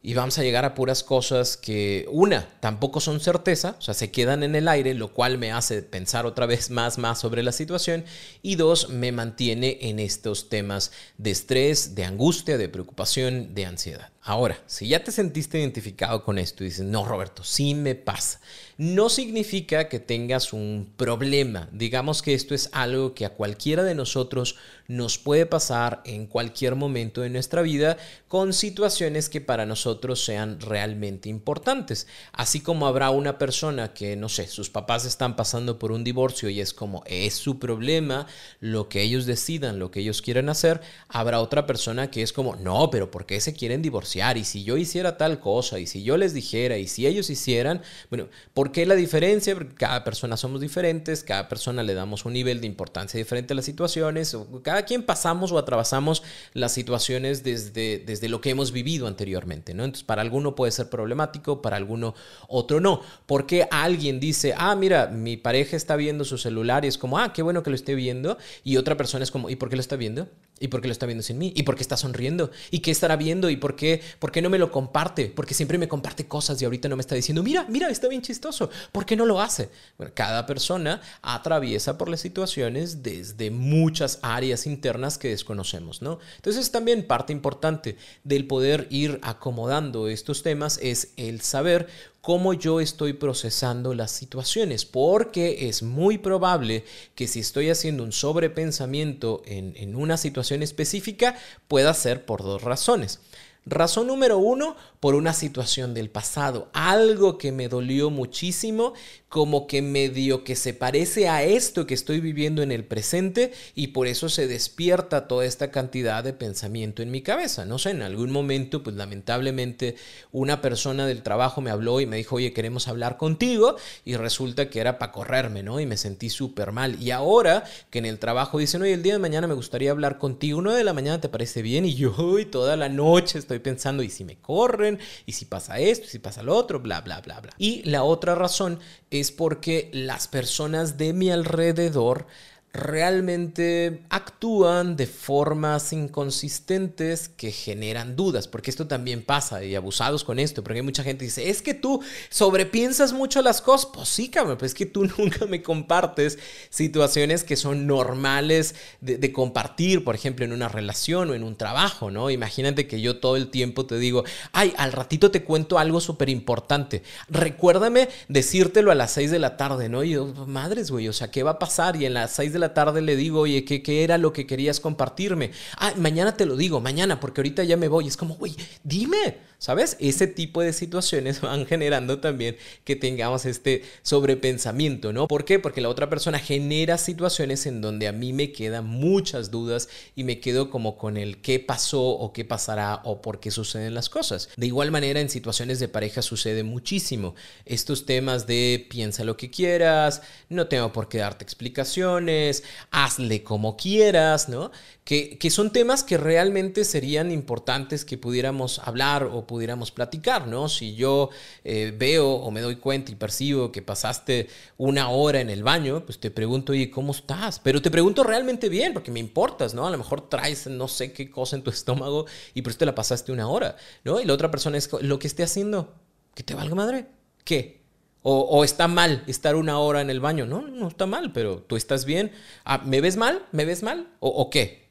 y 0.01 0.13
vamos 0.13 0.39
a 0.39 0.43
llegar 0.43 0.63
a 0.63 0.75
puras 0.75 1.03
cosas 1.03 1.57
que, 1.57 2.05
una, 2.09 2.47
tampoco 2.61 3.01
son 3.01 3.19
certeza, 3.19 3.75
o 3.79 3.81
sea, 3.81 3.93
se 3.93 4.11
quedan 4.11 4.43
en 4.43 4.55
el 4.55 4.69
aire, 4.69 4.93
lo 4.93 5.13
cual 5.13 5.37
me 5.37 5.51
hace 5.51 5.81
pensar 5.81 6.25
otra 6.25 6.45
vez 6.45 6.69
más, 6.69 6.97
más 6.97 7.19
sobre 7.19 7.43
la 7.43 7.51
situación, 7.51 8.05
y 8.41 8.55
dos, 8.55 8.89
me 8.89 9.11
mantiene 9.11 9.77
en 9.81 9.99
estos 9.99 10.47
temas 10.47 10.91
de 11.17 11.31
estrés, 11.31 11.95
de 11.95 12.05
angustia, 12.05 12.57
de 12.57 12.69
preocupación, 12.69 13.53
de 13.53 13.65
ansiedad. 13.65 14.09
Ahora, 14.21 14.59
si 14.67 14.87
ya 14.87 15.03
te 15.03 15.11
sentiste 15.11 15.59
identificado 15.59 16.23
con 16.23 16.37
esto 16.37 16.63
y 16.63 16.67
dices, 16.67 16.85
no, 16.85 17.05
Roberto, 17.05 17.43
sí 17.43 17.73
me 17.73 17.95
pasa, 17.95 18.39
no 18.77 19.09
significa 19.09 19.89
que 19.89 19.99
tengas 19.99 20.53
un 20.53 20.93
problema. 20.97 21.67
Digamos 21.71 22.21
que 22.21 22.33
esto 22.33 22.53
es 22.53 22.69
algo 22.73 23.13
que 23.13 23.25
a 23.25 23.33
cualquiera 23.33 23.83
de 23.83 23.95
nosotros 23.95 24.55
nos 24.87 25.17
puede 25.17 25.45
pasar 25.45 26.01
en 26.05 26.27
cualquier 26.27 26.75
momento 26.75 27.21
de 27.21 27.29
nuestra 27.29 27.61
vida 27.61 27.97
con 28.29 28.53
situaciones 28.53 29.27
que 29.27 29.41
para 29.41 29.65
nosotros 29.65 30.23
sean 30.23 30.61
realmente 30.61 31.27
importantes. 31.27 32.07
Así 32.31 32.61
como 32.61 32.87
habrá 32.87 33.09
una 33.09 33.37
persona 33.37 33.93
que, 33.93 34.15
no 34.15 34.29
sé, 34.29 34.47
sus 34.47 34.69
papás 34.69 35.03
están 35.03 35.35
pasando 35.35 35.77
por 35.77 35.91
un 35.91 36.05
divorcio 36.05 36.49
y 36.49 36.61
es 36.61 36.73
como, 36.73 37.03
es 37.07 37.33
su 37.33 37.59
problema, 37.59 38.25
lo 38.61 38.87
que 38.87 39.01
ellos 39.01 39.25
decidan, 39.25 39.79
lo 39.79 39.91
que 39.91 39.99
ellos 39.99 40.21
quieren 40.21 40.47
hacer, 40.47 40.79
habrá 41.09 41.41
otra 41.41 41.65
persona 41.65 42.09
que 42.09 42.21
es 42.21 42.31
como, 42.31 42.55
no, 42.55 42.89
pero 42.89 43.11
¿por 43.11 43.25
qué 43.25 43.41
se 43.41 43.51
quieren 43.51 43.81
divorciar? 43.81 44.37
Y 44.37 44.45
si 44.45 44.63
yo 44.63 44.77
hiciera 44.77 45.17
tal 45.17 45.41
cosa, 45.41 45.77
y 45.77 45.85
si 45.85 46.03
yo 46.03 46.15
les 46.15 46.33
dijera, 46.33 46.77
y 46.77 46.87
si 46.87 47.05
ellos 47.05 47.29
hicieran, 47.29 47.81
bueno, 48.09 48.29
¿por 48.53 48.69
¿Por 48.69 48.73
qué 48.73 48.85
la 48.85 48.93
diferencia? 48.93 49.55
Porque 49.55 49.73
cada 49.73 50.03
persona 50.03 50.37
somos 50.37 50.61
diferentes, 50.61 51.23
cada 51.23 51.49
persona 51.49 51.81
le 51.81 51.95
damos 51.95 52.25
un 52.25 52.33
nivel 52.33 52.61
de 52.61 52.67
importancia 52.67 53.17
diferente 53.17 53.53
a 53.53 53.55
las 53.55 53.65
situaciones, 53.65 54.37
cada 54.61 54.83
quien 54.83 55.01
pasamos 55.01 55.51
o 55.51 55.57
atravesamos 55.57 56.21
las 56.53 56.71
situaciones 56.71 57.43
desde 57.43 58.03
lo 58.27 58.41
que 58.41 58.49
hemos 58.49 58.73
vivido 58.73 59.07
anteriormente, 59.07 59.73
¿no? 59.73 59.85
Entonces, 59.85 60.03
para 60.03 60.21
alguno 60.21 60.55
puede 60.55 60.71
ser 60.73 60.89
problemático, 60.89 61.61
para 61.61 61.77
alguno 61.77 62.15
otro 62.47 62.81
no. 62.81 63.01
Porque 63.25 63.67
alguien 63.71 64.19
dice, 64.19 64.53
ah, 64.57 64.75
mira, 64.75 65.07
mi 65.07 65.37
pareja 65.37 65.77
está 65.77 65.95
viendo 65.95 66.25
su 66.25 66.37
celular 66.37 66.83
y 66.83 66.89
es 66.89 66.97
como, 66.97 67.19
ah, 67.19 67.31
qué 67.31 67.41
bueno 67.41 67.63
que 67.63 67.69
lo 67.69 67.75
esté 67.75 67.95
viendo, 67.95 68.37
y 68.63 68.77
otra 68.77 68.97
persona 68.97 69.23
es 69.23 69.31
como, 69.31 69.49
¿y 69.49 69.55
por 69.55 69.69
qué 69.69 69.77
lo 69.77 69.81
está 69.81 69.95
viendo? 69.95 70.27
¿Y 70.59 70.67
por 70.67 70.81
qué 70.81 70.87
lo 70.87 70.91
está 70.91 71.05
viendo 71.05 71.23
sin 71.23 71.37
mí? 71.37 71.53
¿Y 71.55 71.63
por 71.63 71.75
qué 71.75 71.81
está 71.81 71.97
sonriendo? 71.97 72.51
¿Y 72.71 72.79
qué 72.79 72.91
estará 72.91 73.15
viendo? 73.15 73.49
¿Y 73.49 73.57
por 73.57 73.75
qué, 73.75 74.01
por 74.19 74.31
qué 74.31 74.41
no 74.41 74.49
me 74.49 74.57
lo 74.57 74.71
comparte? 74.71 75.31
Porque 75.35 75.53
siempre 75.53 75.77
me 75.77 75.87
comparte 75.87 76.27
cosas 76.27 76.61
y 76.61 76.65
ahorita 76.65 76.89
no 76.89 76.95
me 76.95 77.01
está 77.01 77.15
diciendo, 77.15 77.43
mira, 77.43 77.65
mira, 77.69 77.89
está 77.89 78.07
bien 78.07 78.21
chistoso. 78.21 78.69
¿Por 78.91 79.05
qué 79.05 79.15
no 79.15 79.25
lo 79.25 79.41
hace? 79.41 79.69
Cada 80.13 80.45
persona 80.45 81.01
atraviesa 81.21 81.97
por 81.97 82.09
las 82.09 82.21
situaciones 82.21 83.03
desde 83.03 83.51
muchas 83.51 84.19
áreas 84.21 84.65
internas 84.65 85.17
que 85.17 85.29
desconocemos, 85.29 86.01
¿no? 86.01 86.19
Entonces 86.37 86.71
también 86.71 87.07
parte 87.07 87.33
importante 87.33 87.97
del 88.23 88.47
poder 88.47 88.87
ir 88.89 89.19
acomodando 89.21 90.07
estos 90.07 90.43
temas 90.43 90.79
es 90.81 91.13
el 91.17 91.41
saber 91.41 91.87
cómo 92.21 92.53
yo 92.53 92.79
estoy 92.79 93.13
procesando 93.13 93.93
las 93.93 94.11
situaciones, 94.11 94.85
porque 94.85 95.69
es 95.69 95.83
muy 95.83 96.17
probable 96.17 96.83
que 97.15 97.27
si 97.27 97.39
estoy 97.39 97.69
haciendo 97.69 98.03
un 98.03 98.11
sobrepensamiento 98.11 99.41
en, 99.45 99.73
en 99.77 99.95
una 99.95 100.17
situación 100.17 100.63
específica, 100.63 101.37
pueda 101.67 101.93
ser 101.93 102.25
por 102.25 102.43
dos 102.43 102.61
razones. 102.61 103.19
Razón 103.65 104.07
número 104.07 104.37
uno, 104.37 104.75
por 104.99 105.15
una 105.15 105.33
situación 105.33 105.93
del 105.93 106.09
pasado, 106.09 106.69
algo 106.73 107.37
que 107.37 107.51
me 107.51 107.67
dolió 107.67 108.09
muchísimo, 108.09 108.93
como 109.29 109.67
que 109.67 109.81
medio 109.81 110.43
que 110.43 110.55
se 110.55 110.73
parece 110.73 111.29
a 111.29 111.43
esto 111.43 111.85
que 111.85 111.93
estoy 111.93 112.19
viviendo 112.19 112.61
en 112.61 112.71
el 112.71 112.83
presente 112.83 113.53
y 113.75 113.87
por 113.87 114.07
eso 114.07 114.27
se 114.27 114.47
despierta 114.47 115.27
toda 115.27 115.45
esta 115.45 115.71
cantidad 115.71 116.23
de 116.23 116.33
pensamiento 116.33 117.01
en 117.01 117.11
mi 117.11 117.21
cabeza. 117.21 117.65
No 117.65 117.77
sé, 117.77 117.91
en 117.91 118.01
algún 118.01 118.31
momento, 118.31 118.83
pues 118.83 118.95
lamentablemente 118.95 119.95
una 120.31 120.61
persona 120.61 121.05
del 121.05 121.23
trabajo 121.23 121.61
me 121.61 121.69
habló 121.69 122.01
y 122.01 122.05
me 122.05 122.17
dijo, 122.17 122.37
oye, 122.37 122.53
queremos 122.53 122.87
hablar 122.87 123.17
contigo 123.17 123.75
y 124.03 124.15
resulta 124.15 124.69
que 124.69 124.79
era 124.79 124.97
para 124.97 125.11
correrme, 125.11 125.63
¿no? 125.63 125.79
Y 125.79 125.85
me 125.85 125.97
sentí 125.97 126.29
súper 126.29 126.71
mal. 126.71 127.01
Y 127.01 127.11
ahora 127.11 127.63
que 127.89 127.99
en 127.99 128.05
el 128.05 128.19
trabajo 128.19 128.57
dicen, 128.57 128.81
oye, 128.81 128.93
el 128.93 129.03
día 129.03 129.13
de 129.13 129.19
mañana 129.19 129.47
me 129.47 129.53
gustaría 129.53 129.91
hablar 129.91 130.17
contigo, 130.17 130.59
uno 130.59 130.73
de 130.73 130.83
la 130.83 130.93
mañana 130.93 131.21
te 131.21 131.29
parece 131.29 131.61
bien 131.61 131.85
y 131.85 131.95
yo 131.95 132.15
toda 132.51 132.75
la 132.75 132.89
noche 132.89 133.39
estoy 133.39 133.59
pensando, 133.59 134.03
¿y 134.03 134.09
si 134.09 134.23
me 134.23 134.37
corren? 134.37 134.99
y 135.25 135.33
si 135.33 135.45
pasa 135.45 135.79
esto, 135.79 136.05
y 136.05 136.09
si 136.09 136.19
pasa 136.19 136.43
lo 136.43 136.55
otro, 136.55 136.79
bla, 136.79 137.01
bla, 137.01 137.21
bla, 137.21 137.39
bla. 137.39 137.53
Y 137.57 137.83
la 137.83 138.03
otra 138.03 138.35
razón 138.35 138.79
es 139.11 139.18
porque 139.31 139.89
las 139.93 140.27
personas 140.27 140.97
de 140.97 141.13
mi 141.13 141.29
alrededor 141.29 142.25
realmente 142.71 144.03
actúan 144.09 144.95
de 144.95 145.07
formas 145.07 145.91
inconsistentes 145.91 147.27
que 147.27 147.51
generan 147.51 148.15
dudas, 148.15 148.47
porque 148.47 148.69
esto 148.69 148.85
también 148.85 149.23
pasa 149.23 149.63
y 149.63 149.73
abusados 149.73 150.23
con 150.23 150.37
esto, 150.37 150.63
porque 150.63 150.79
hay 150.79 150.85
mucha 150.85 151.03
gente 151.03 151.19
que 151.19 151.25
dice, 151.25 151.49
es 151.49 151.63
que 151.63 151.73
tú 151.73 152.01
sobrepiensas 152.29 153.11
mucho 153.11 153.41
las 153.41 153.61
cosas, 153.61 153.89
pues 153.91 154.09
sí, 154.09 154.29
cabrón, 154.29 154.57
pues 154.59 154.71
es 154.71 154.75
que 154.75 154.85
tú 154.85 155.05
nunca 155.17 155.47
me 155.47 155.63
compartes 155.63 156.37
situaciones 156.69 157.43
que 157.43 157.55
son 157.55 157.87
normales 157.87 158.75
de, 159.01 159.17
de, 159.17 159.33
compartir, 159.33 160.03
por 160.03 160.13
ejemplo, 160.13 160.45
en 160.45 160.53
una 160.53 160.67
relación 160.67 161.31
o 161.31 161.33
en 161.33 161.43
un 161.43 161.55
trabajo, 161.55 162.11
¿no? 162.11 162.29
Imagínate 162.29 162.87
que 162.87 163.01
yo 163.01 163.19
todo 163.19 163.35
el 163.35 163.49
tiempo 163.49 163.87
te 163.87 163.97
digo, 163.97 164.25
ay, 164.51 164.73
al 164.77 164.91
ratito 164.91 165.31
te 165.31 165.43
cuento 165.43 165.79
algo 165.79 166.01
súper 166.01 166.29
importante, 166.29 167.01
recuérdame 167.29 168.09
decírtelo 168.27 168.91
a 168.91 168.95
las 168.95 169.11
6 169.11 169.31
de 169.31 169.39
la 169.39 169.57
tarde, 169.57 169.89
¿no? 169.89 170.03
Y 170.03 170.11
yo, 170.11 170.27
madres, 170.45 170.91
güey, 170.91 171.07
o 171.07 171.13
sea, 171.13 171.31
¿qué 171.31 171.41
va 171.41 171.51
a 171.51 171.59
pasar? 171.59 171.95
Y 171.95 172.05
en 172.05 172.13
las 172.13 172.31
6 172.33 172.53
la 172.59 172.73
tarde 172.73 173.01
le 173.01 173.15
digo, 173.15 173.41
oye, 173.41 173.65
¿qué, 173.65 173.81
¿qué, 173.81 174.03
era 174.03 174.17
lo 174.17 174.33
que 174.33 174.45
querías 174.45 174.79
compartirme? 174.79 175.51
Ah, 175.77 175.93
mañana 175.97 176.37
te 176.37 176.45
lo 176.45 176.55
digo, 176.55 176.79
mañana, 176.81 177.19
porque 177.19 177.41
ahorita 177.41 177.63
ya 177.63 177.77
me 177.77 177.87
voy. 177.87 178.07
Es 178.07 178.17
como, 178.17 178.35
güey, 178.35 178.55
dime. 178.83 179.48
¿Sabes? 179.59 179.97
Ese 179.99 180.25
tipo 180.25 180.61
de 180.61 180.71
situaciones 180.71 181.41
van 181.41 181.65
generando 181.65 182.19
también 182.19 182.55
que 182.85 182.95
tengamos 182.95 183.45
este 183.45 183.83
sobrepensamiento, 184.03 185.11
¿no? 185.11 185.27
¿Por 185.27 185.43
qué? 185.43 185.59
Porque 185.59 185.81
la 185.81 185.89
otra 185.89 186.09
persona 186.09 186.39
genera 186.39 186.97
situaciones 186.97 187.65
en 187.65 187.81
donde 187.81 188.07
a 188.07 188.13
mí 188.13 188.31
me 188.31 188.53
quedan 188.53 188.87
muchas 188.87 189.51
dudas 189.51 189.89
y 190.15 190.23
me 190.23 190.39
quedo 190.39 190.69
como 190.69 190.97
con 190.97 191.17
el 191.17 191.41
qué 191.41 191.59
pasó 191.59 192.01
o 192.01 192.31
qué 192.31 192.45
pasará 192.45 193.01
o 193.03 193.21
por 193.21 193.41
qué 193.41 193.51
suceden 193.51 193.93
las 193.93 194.07
cosas. 194.07 194.47
De 194.55 194.65
igual 194.65 194.91
manera, 194.91 195.19
en 195.19 195.29
situaciones 195.29 195.79
de 195.79 195.89
pareja 195.89 196.21
sucede 196.21 196.63
muchísimo. 196.63 197.35
Estos 197.65 198.05
temas 198.05 198.47
de 198.47 198.87
piensa 198.89 199.25
lo 199.25 199.35
que 199.35 199.51
quieras, 199.51 200.21
no 200.47 200.67
tengo 200.67 200.93
por 200.93 201.09
qué 201.09 201.17
darte 201.17 201.43
explicaciones, 201.43 202.63
hazle 202.91 203.43
como 203.43 203.75
quieras, 203.75 204.47
¿no? 204.47 204.71
Que, 205.03 205.37
que 205.37 205.49
son 205.49 205.73
temas 205.73 206.03
que 206.03 206.17
realmente 206.17 206.85
serían 206.85 207.31
importantes 207.31 208.05
que 208.05 208.17
pudiéramos 208.17 208.79
hablar 208.79 209.23
o 209.23 209.48
pudiéramos 209.49 209.89
platicar, 209.89 210.45
¿no? 210.45 210.69
Si 210.69 210.93
yo 210.93 211.31
eh, 211.63 211.91
veo 211.97 212.33
o 212.33 212.51
me 212.51 212.61
doy 212.61 212.75
cuenta 212.75 213.11
y 213.11 213.15
percibo 213.15 213.71
que 213.71 213.81
pasaste 213.81 214.47
una 214.77 215.09
hora 215.09 215.41
en 215.41 215.49
el 215.49 215.63
baño, 215.63 216.05
pues 216.05 216.19
te 216.19 216.29
pregunto, 216.29 216.73
oye, 216.73 216.91
¿cómo 216.91 217.13
estás? 217.13 217.59
Pero 217.59 217.81
te 217.81 217.89
pregunto 217.89 218.23
realmente 218.23 218.69
bien, 218.69 218.93
porque 218.93 219.09
me 219.09 219.19
importas, 219.19 219.73
¿no? 219.73 219.87
A 219.87 219.89
lo 219.89 219.97
mejor 219.97 220.29
traes 220.29 220.67
no 220.67 220.87
sé 220.87 221.13
qué 221.13 221.31
cosa 221.31 221.55
en 221.55 221.63
tu 221.63 221.71
estómago 221.77 222.27
y 222.53 222.61
por 222.61 222.69
eso 222.69 222.77
te 222.77 222.85
la 222.85 222.93
pasaste 222.93 223.31
una 223.31 223.49
hora, 223.49 223.75
¿no? 224.03 224.21
Y 224.21 224.25
la 224.25 224.35
otra 224.35 224.51
persona 224.51 224.77
es 224.77 224.87
lo 225.01 225.17
que 225.17 225.25
esté 225.25 225.41
haciendo, 225.41 225.95
que 226.35 226.43
te 226.43 226.53
valga 226.53 226.75
madre. 226.75 227.07
¿Qué? 227.43 227.79
O, 228.21 228.63
está 228.63 228.87
mal 228.87 229.23
estar 229.25 229.55
una 229.55 229.79
hora 229.79 230.01
en 230.01 230.11
el 230.11 230.19
baño. 230.19 230.45
No, 230.45 230.61
no 230.61 230.89
está 230.89 231.07
mal, 231.07 231.31
pero 231.31 231.63
tú 231.63 231.75
estás 231.75 232.05
bien. 232.05 232.31
Ah, 232.65 232.83
¿Me 232.85 233.01
ves 233.01 233.17
mal? 233.17 233.47
¿Me 233.51 233.65
ves 233.65 233.81
mal? 233.81 234.09
¿O, 234.19 234.27
o 234.27 234.49
qué? 234.51 234.88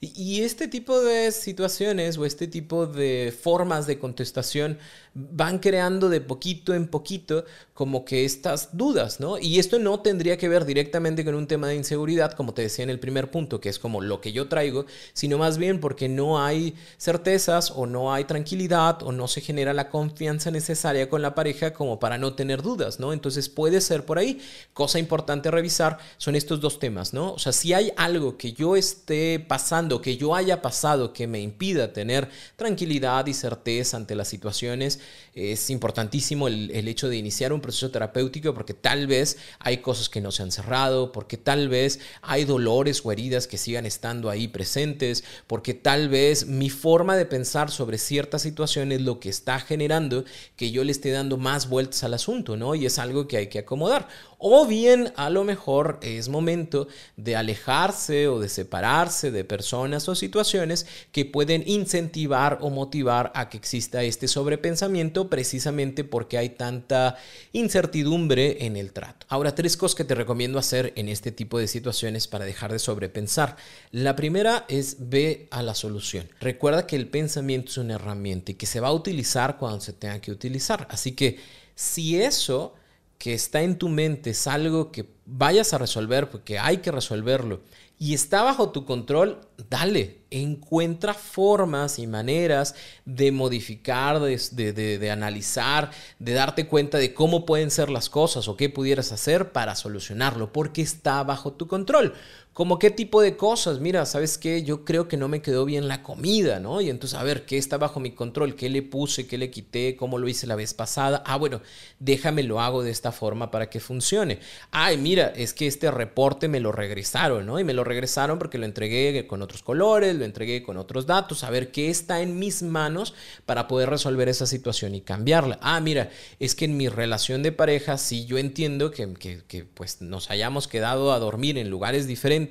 Y, 0.00 0.42
este 0.42 0.68
tipo 0.68 1.00
de 1.00 1.32
situaciones 1.32 2.18
o 2.18 2.26
este 2.26 2.46
tipo 2.46 2.86
de 2.86 3.34
formas 3.38 3.86
de 3.86 3.98
contestación 3.98 4.78
van 5.14 5.60
creando 5.60 6.10
de 6.10 6.20
poquito 6.20 6.74
en 6.74 6.88
poquito 6.88 7.44
como 7.72 8.04
que 8.04 8.26
estas 8.26 8.76
dudas, 8.76 9.18
¿no? 9.18 9.38
Y 9.38 9.58
esto 9.58 9.78
no 9.78 10.00
tendría 10.00 10.36
que 10.36 10.48
ver 10.48 10.66
directamente 10.66 11.24
con 11.24 11.34
un 11.34 11.46
tema 11.46 11.68
de 11.68 11.76
inseguridad, 11.76 12.32
como 12.32 12.52
te 12.52 12.62
decía 12.62 12.82
en 12.82 12.90
el 12.90 12.98
primer 12.98 13.30
punto, 13.30 13.60
que 13.60 13.70
es 13.70 13.78
como 13.78 14.02
lo 14.02 14.20
que 14.20 14.32
yo 14.32 14.48
traigo, 14.48 14.84
sino 15.14 15.38
más 15.38 15.56
bien 15.56 15.80
porque 15.80 16.08
no 16.08 16.42
hay 16.42 16.74
certezas 16.98 17.70
o 17.70 17.86
no 17.86 18.12
hay 18.12 18.24
tranquilidad 18.24 19.02
o 19.02 19.12
no 19.12 19.26
se 19.26 19.40
genera 19.40 19.72
la 19.72 19.88
confianza 19.88 20.50
necesaria 20.50 21.08
con 21.08 21.22
la 21.22 21.34
pareja 21.34 21.72
como 21.72 21.98
para 21.98 22.18
no 22.18 22.34
tener 22.34 22.62
dudas, 22.62 23.00
¿no? 23.00 23.12
Entonces 23.12 23.48
puede 23.48 23.80
ser 23.80 24.04
por 24.04 24.18
ahí. 24.18 24.40
Cosa 24.74 24.98
importante 24.98 25.50
revisar 25.50 25.98
son 26.18 26.36
estos 26.36 26.60
dos 26.60 26.78
temas, 26.78 27.14
¿no? 27.14 27.32
O 27.32 27.38
sea, 27.38 27.52
si 27.52 27.72
hay 27.72 27.92
algo 27.96 28.36
que 28.36 28.52
yo 28.52 28.76
esté 28.76 29.35
pasando, 29.38 30.00
que 30.00 30.16
yo 30.16 30.34
haya 30.34 30.62
pasado, 30.62 31.12
que 31.12 31.26
me 31.26 31.40
impida 31.40 31.92
tener 31.92 32.28
tranquilidad 32.56 33.26
y 33.26 33.34
certeza 33.34 33.96
ante 33.96 34.14
las 34.14 34.28
situaciones. 34.28 35.00
Es 35.36 35.70
importantísimo 35.70 36.48
el, 36.48 36.70
el 36.70 36.88
hecho 36.88 37.08
de 37.08 37.16
iniciar 37.16 37.52
un 37.52 37.60
proceso 37.60 37.90
terapéutico 37.90 38.54
porque 38.54 38.72
tal 38.72 39.06
vez 39.06 39.36
hay 39.58 39.78
cosas 39.78 40.08
que 40.08 40.22
no 40.22 40.32
se 40.32 40.42
han 40.42 40.50
cerrado, 40.50 41.12
porque 41.12 41.36
tal 41.36 41.68
vez 41.68 42.00
hay 42.22 42.44
dolores 42.44 43.02
o 43.04 43.12
heridas 43.12 43.46
que 43.46 43.58
sigan 43.58 43.84
estando 43.84 44.30
ahí 44.30 44.48
presentes, 44.48 45.24
porque 45.46 45.74
tal 45.74 46.08
vez 46.08 46.46
mi 46.46 46.70
forma 46.70 47.16
de 47.16 47.26
pensar 47.26 47.70
sobre 47.70 47.98
ciertas 47.98 48.42
situaciones 48.42 49.02
lo 49.02 49.20
que 49.20 49.28
está 49.28 49.60
generando 49.60 50.24
que 50.56 50.70
yo 50.70 50.82
le 50.84 50.92
esté 50.92 51.10
dando 51.10 51.36
más 51.36 51.68
vueltas 51.68 52.02
al 52.02 52.14
asunto, 52.14 52.56
¿no? 52.56 52.74
Y 52.74 52.86
es 52.86 52.98
algo 52.98 53.28
que 53.28 53.36
hay 53.36 53.46
que 53.48 53.58
acomodar. 53.58 54.08
O 54.38 54.66
bien 54.66 55.12
a 55.16 55.30
lo 55.30 55.44
mejor 55.44 55.98
es 56.02 56.28
momento 56.28 56.88
de 57.16 57.36
alejarse 57.36 58.28
o 58.28 58.38
de 58.38 58.50
separarse 58.50 59.30
de 59.30 59.44
personas 59.44 60.08
o 60.08 60.14
situaciones 60.14 60.86
que 61.10 61.24
pueden 61.24 61.62
incentivar 61.66 62.58
o 62.60 62.68
motivar 62.68 63.32
a 63.34 63.48
que 63.48 63.56
exista 63.56 64.02
este 64.02 64.28
sobrepensamiento 64.28 65.25
precisamente 65.28 66.04
porque 66.04 66.38
hay 66.38 66.50
tanta 66.50 67.16
incertidumbre 67.52 68.64
en 68.66 68.76
el 68.76 68.92
trato. 68.92 69.26
Ahora, 69.28 69.54
tres 69.54 69.76
cosas 69.76 69.94
que 69.94 70.04
te 70.04 70.14
recomiendo 70.14 70.58
hacer 70.58 70.92
en 70.96 71.08
este 71.08 71.32
tipo 71.32 71.58
de 71.58 71.68
situaciones 71.68 72.26
para 72.26 72.44
dejar 72.44 72.72
de 72.72 72.78
sobrepensar. 72.78 73.56
La 73.90 74.16
primera 74.16 74.64
es 74.68 74.96
ve 74.98 75.48
a 75.50 75.62
la 75.62 75.74
solución. 75.74 76.28
Recuerda 76.40 76.86
que 76.86 76.96
el 76.96 77.08
pensamiento 77.08 77.70
es 77.70 77.78
una 77.78 77.94
herramienta 77.94 78.52
y 78.52 78.54
que 78.54 78.66
se 78.66 78.80
va 78.80 78.88
a 78.88 78.92
utilizar 78.92 79.58
cuando 79.58 79.80
se 79.80 79.92
tenga 79.92 80.20
que 80.20 80.30
utilizar. 80.30 80.86
Así 80.90 81.12
que 81.12 81.38
si 81.74 82.20
eso 82.20 82.74
que 83.18 83.34
está 83.34 83.62
en 83.62 83.78
tu 83.78 83.88
mente 83.88 84.30
es 84.30 84.46
algo 84.46 84.92
que 84.92 85.06
vayas 85.24 85.74
a 85.74 85.78
resolver, 85.78 86.30
porque 86.30 86.58
hay 86.58 86.78
que 86.78 86.92
resolverlo, 86.92 87.60
y 87.98 88.12
está 88.12 88.42
bajo 88.42 88.70
tu 88.70 88.84
control, 88.84 89.40
dale, 89.70 90.18
encuentra 90.30 91.14
formas 91.14 91.98
y 91.98 92.06
maneras 92.06 92.74
de 93.06 93.32
modificar, 93.32 94.20
de, 94.20 94.72
de, 94.72 95.10
analizar, 95.10 95.90
de 96.18 96.34
darte 96.34 96.66
cuenta 96.66 96.98
de 96.98 97.14
cómo 97.14 97.46
pueden 97.46 97.70
ser 97.70 97.88
las 97.88 98.10
cosas 98.10 98.48
o 98.48 98.56
qué 98.56 98.68
pudieras 98.68 99.12
hacer 99.12 99.52
para 99.52 99.74
solucionarlo, 99.74 100.52
porque 100.52 100.82
está 100.82 101.22
bajo 101.22 101.54
tu 101.54 101.66
control. 101.66 102.12
Como 102.56 102.78
qué 102.78 102.90
tipo 102.90 103.20
de 103.20 103.36
cosas, 103.36 103.80
mira, 103.80 104.06
¿sabes 104.06 104.38
qué? 104.38 104.62
Yo 104.62 104.82
creo 104.82 105.08
que 105.08 105.18
no 105.18 105.28
me 105.28 105.42
quedó 105.42 105.66
bien 105.66 105.88
la 105.88 106.02
comida, 106.02 106.58
¿no? 106.58 106.80
Y 106.80 106.88
entonces, 106.88 107.18
a 107.18 107.22
ver, 107.22 107.44
¿qué 107.44 107.58
está 107.58 107.76
bajo 107.76 108.00
mi 108.00 108.12
control? 108.12 108.56
¿Qué 108.56 108.70
le 108.70 108.80
puse? 108.80 109.26
¿Qué 109.26 109.36
le 109.36 109.50
quité? 109.50 109.94
¿Cómo 109.94 110.16
lo 110.16 110.26
hice 110.26 110.46
la 110.46 110.56
vez 110.56 110.72
pasada? 110.72 111.22
Ah, 111.26 111.36
bueno, 111.36 111.60
déjame 111.98 112.42
lo 112.44 112.62
hago 112.62 112.82
de 112.82 112.90
esta 112.90 113.12
forma 113.12 113.50
para 113.50 113.68
que 113.68 113.78
funcione. 113.78 114.38
Ay, 114.70 114.96
mira, 114.96 115.34
es 115.36 115.52
que 115.52 115.66
este 115.66 115.90
reporte 115.90 116.48
me 116.48 116.60
lo 116.60 116.72
regresaron, 116.72 117.44
¿no? 117.44 117.60
Y 117.60 117.64
me 117.64 117.74
lo 117.74 117.84
regresaron 117.84 118.38
porque 118.38 118.56
lo 118.56 118.64
entregué 118.64 119.26
con 119.26 119.42
otros 119.42 119.62
colores, 119.62 120.16
lo 120.16 120.24
entregué 120.24 120.62
con 120.62 120.78
otros 120.78 121.04
datos, 121.04 121.44
a 121.44 121.50
ver 121.50 121.70
qué 121.70 121.90
está 121.90 122.22
en 122.22 122.38
mis 122.38 122.62
manos 122.62 123.12
para 123.44 123.68
poder 123.68 123.90
resolver 123.90 124.30
esa 124.30 124.46
situación 124.46 124.94
y 124.94 125.02
cambiarla. 125.02 125.58
Ah, 125.60 125.78
mira, 125.80 126.08
es 126.40 126.54
que 126.54 126.64
en 126.64 126.78
mi 126.78 126.88
relación 126.88 127.42
de 127.42 127.52
pareja, 127.52 127.98
sí, 127.98 128.24
yo 128.24 128.38
entiendo 128.38 128.92
que, 128.92 129.12
que, 129.12 129.42
que 129.46 129.66
pues 129.66 130.00
nos 130.00 130.30
hayamos 130.30 130.68
quedado 130.68 131.12
a 131.12 131.18
dormir 131.18 131.58
en 131.58 131.68
lugares 131.68 132.06
diferentes 132.06 132.45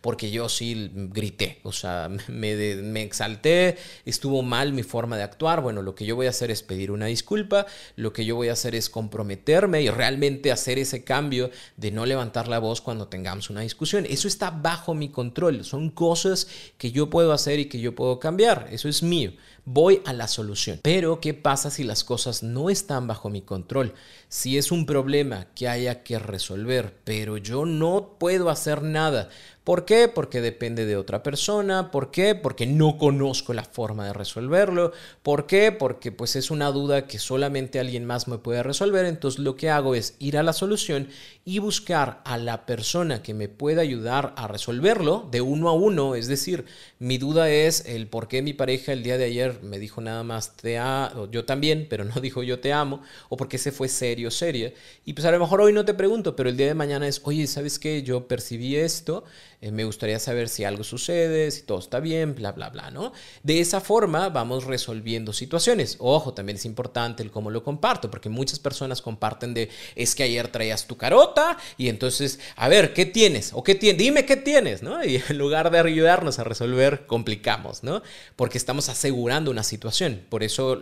porque 0.00 0.30
yo 0.30 0.48
sí 0.48 0.90
grité, 0.92 1.60
o 1.62 1.72
sea, 1.72 2.08
me, 2.28 3.02
exalté, 3.02 3.76
estuvo 4.04 4.42
mal 4.42 4.72
mi 4.72 4.82
forma 4.82 5.16
de 5.16 5.22
actuar. 5.22 5.60
Bueno, 5.60 5.82
lo 5.82 5.94
que 5.94 6.06
yo 6.06 6.16
voy 6.16 6.26
a 6.26 6.30
hacer 6.30 6.50
es 6.50 6.62
pedir 6.62 6.90
una 6.90 7.06
disculpa, 7.06 7.66
lo 7.96 8.12
que 8.12 8.24
yo 8.24 8.36
voy 8.36 8.48
a 8.48 8.52
hacer 8.52 8.74
es 8.74 8.90
comprometerme 8.90 9.82
y 9.82 9.90
realmente 9.90 10.52
hacer 10.52 10.78
ese 10.78 11.04
cambio 11.04 11.50
de 11.76 11.90
no 11.90 12.06
levantar 12.06 12.48
la 12.48 12.58
voz 12.58 12.80
cuando 12.80 13.08
tengamos 13.08 13.50
una 13.50 13.60
discusión. 13.60 14.06
Eso 14.08 14.28
está 14.28 14.50
bajo 14.50 14.94
mi 14.94 15.10
control, 15.10 15.64
son 15.64 15.90
cosas 15.90 16.48
que 16.76 16.92
yo 16.92 17.10
puedo 17.10 17.32
hacer 17.32 17.58
y 17.58 17.66
que 17.66 17.80
yo 17.80 17.94
puedo 17.94 18.18
cambiar, 18.18 18.68
eso 18.70 18.88
es 18.88 19.02
mío 19.02 19.32
voy 19.70 20.00
a 20.06 20.14
la 20.14 20.28
solución. 20.28 20.80
Pero, 20.82 21.20
¿qué 21.20 21.34
pasa 21.34 21.70
si 21.70 21.84
las 21.84 22.02
cosas 22.02 22.42
no 22.42 22.70
están 22.70 23.06
bajo 23.06 23.28
mi 23.28 23.42
control? 23.42 23.92
Si 24.28 24.56
es 24.56 24.72
un 24.72 24.86
problema 24.86 25.48
que 25.54 25.68
haya 25.68 26.02
que 26.02 26.18
resolver, 26.18 26.96
pero 27.04 27.36
yo 27.36 27.66
no 27.66 28.16
puedo 28.18 28.48
hacer 28.48 28.82
nada 28.82 29.28
¿Por 29.68 29.84
qué? 29.84 30.08
Porque 30.08 30.40
depende 30.40 30.86
de 30.86 30.96
otra 30.96 31.22
persona. 31.22 31.90
¿Por 31.90 32.10
qué? 32.10 32.34
Porque 32.34 32.66
no 32.66 32.96
conozco 32.96 33.52
la 33.52 33.64
forma 33.64 34.06
de 34.06 34.14
resolverlo. 34.14 34.92
¿Por 35.22 35.46
qué? 35.46 35.72
Porque 35.72 36.10
pues 36.10 36.36
es 36.36 36.50
una 36.50 36.72
duda 36.72 37.06
que 37.06 37.18
solamente 37.18 37.78
alguien 37.78 38.06
más 38.06 38.28
me 38.28 38.38
puede 38.38 38.62
resolver. 38.62 39.04
Entonces 39.04 39.40
lo 39.40 39.56
que 39.56 39.68
hago 39.68 39.94
es 39.94 40.16
ir 40.20 40.38
a 40.38 40.42
la 40.42 40.54
solución 40.54 41.08
y 41.44 41.58
buscar 41.58 42.22
a 42.24 42.38
la 42.38 42.64
persona 42.64 43.22
que 43.22 43.34
me 43.34 43.50
pueda 43.50 43.82
ayudar 43.82 44.32
a 44.38 44.48
resolverlo 44.48 45.28
de 45.30 45.42
uno 45.42 45.68
a 45.68 45.74
uno. 45.74 46.14
Es 46.14 46.28
decir, 46.28 46.64
mi 46.98 47.18
duda 47.18 47.50
es 47.50 47.84
el 47.84 48.06
por 48.06 48.26
qué 48.26 48.40
mi 48.40 48.54
pareja 48.54 48.94
el 48.94 49.02
día 49.02 49.18
de 49.18 49.24
ayer 49.24 49.60
me 49.62 49.78
dijo 49.78 50.00
nada 50.00 50.24
más 50.24 50.56
te 50.56 50.78
amo, 50.78 51.30
yo 51.30 51.44
también, 51.44 51.88
pero 51.90 52.06
no 52.06 52.14
dijo 52.22 52.42
yo 52.42 52.58
te 52.60 52.72
amo, 52.72 53.02
o 53.28 53.36
por 53.36 53.48
qué 53.48 53.58
se 53.58 53.70
fue 53.70 53.88
serio, 53.88 54.30
seria. 54.30 54.72
Y 55.04 55.12
pues 55.12 55.26
a 55.26 55.30
lo 55.30 55.38
mejor 55.38 55.60
hoy 55.60 55.74
no 55.74 55.84
te 55.84 55.92
pregunto, 55.92 56.34
pero 56.36 56.48
el 56.48 56.56
día 56.56 56.68
de 56.68 56.74
mañana 56.74 57.06
es, 57.06 57.20
oye, 57.24 57.46
¿sabes 57.46 57.78
qué? 57.78 58.02
Yo 58.02 58.26
percibí 58.26 58.76
esto 58.76 59.24
eh, 59.60 59.72
me 59.72 59.84
gustaría 59.84 60.20
saber 60.20 60.48
si 60.48 60.62
algo 60.62 60.84
sucede, 60.84 61.50
si 61.50 61.62
todo 61.62 61.80
está 61.80 61.98
bien, 61.98 62.36
bla, 62.36 62.52
bla, 62.52 62.70
bla, 62.70 62.92
¿no? 62.92 63.12
De 63.42 63.58
esa 63.58 63.80
forma 63.80 64.28
vamos 64.28 64.64
resolviendo 64.64 65.32
situaciones. 65.32 65.96
Ojo, 65.98 66.32
también 66.32 66.56
es 66.56 66.64
importante 66.64 67.24
el 67.24 67.32
cómo 67.32 67.50
lo 67.50 67.64
comparto, 67.64 68.08
porque 68.08 68.28
muchas 68.28 68.60
personas 68.60 69.02
comparten 69.02 69.54
de, 69.54 69.68
es 69.96 70.14
que 70.14 70.22
ayer 70.22 70.46
traías 70.48 70.86
tu 70.86 70.96
carota 70.96 71.58
y 71.76 71.88
entonces, 71.88 72.38
a 72.54 72.68
ver, 72.68 72.94
¿qué 72.94 73.04
tienes? 73.04 73.52
¿O 73.52 73.64
qué 73.64 73.74
tienes? 73.74 73.98
Dime 73.98 74.24
qué 74.24 74.36
tienes, 74.36 74.82
¿no? 74.84 75.04
Y 75.04 75.20
en 75.28 75.38
lugar 75.38 75.72
de 75.72 75.78
ayudarnos 75.80 76.38
a 76.38 76.44
resolver, 76.44 77.06
complicamos, 77.06 77.82
¿no? 77.82 78.02
Porque 78.36 78.58
estamos 78.58 78.88
asegurando 78.88 79.50
una 79.50 79.64
situación. 79.64 80.24
Por 80.28 80.44
eso 80.44 80.80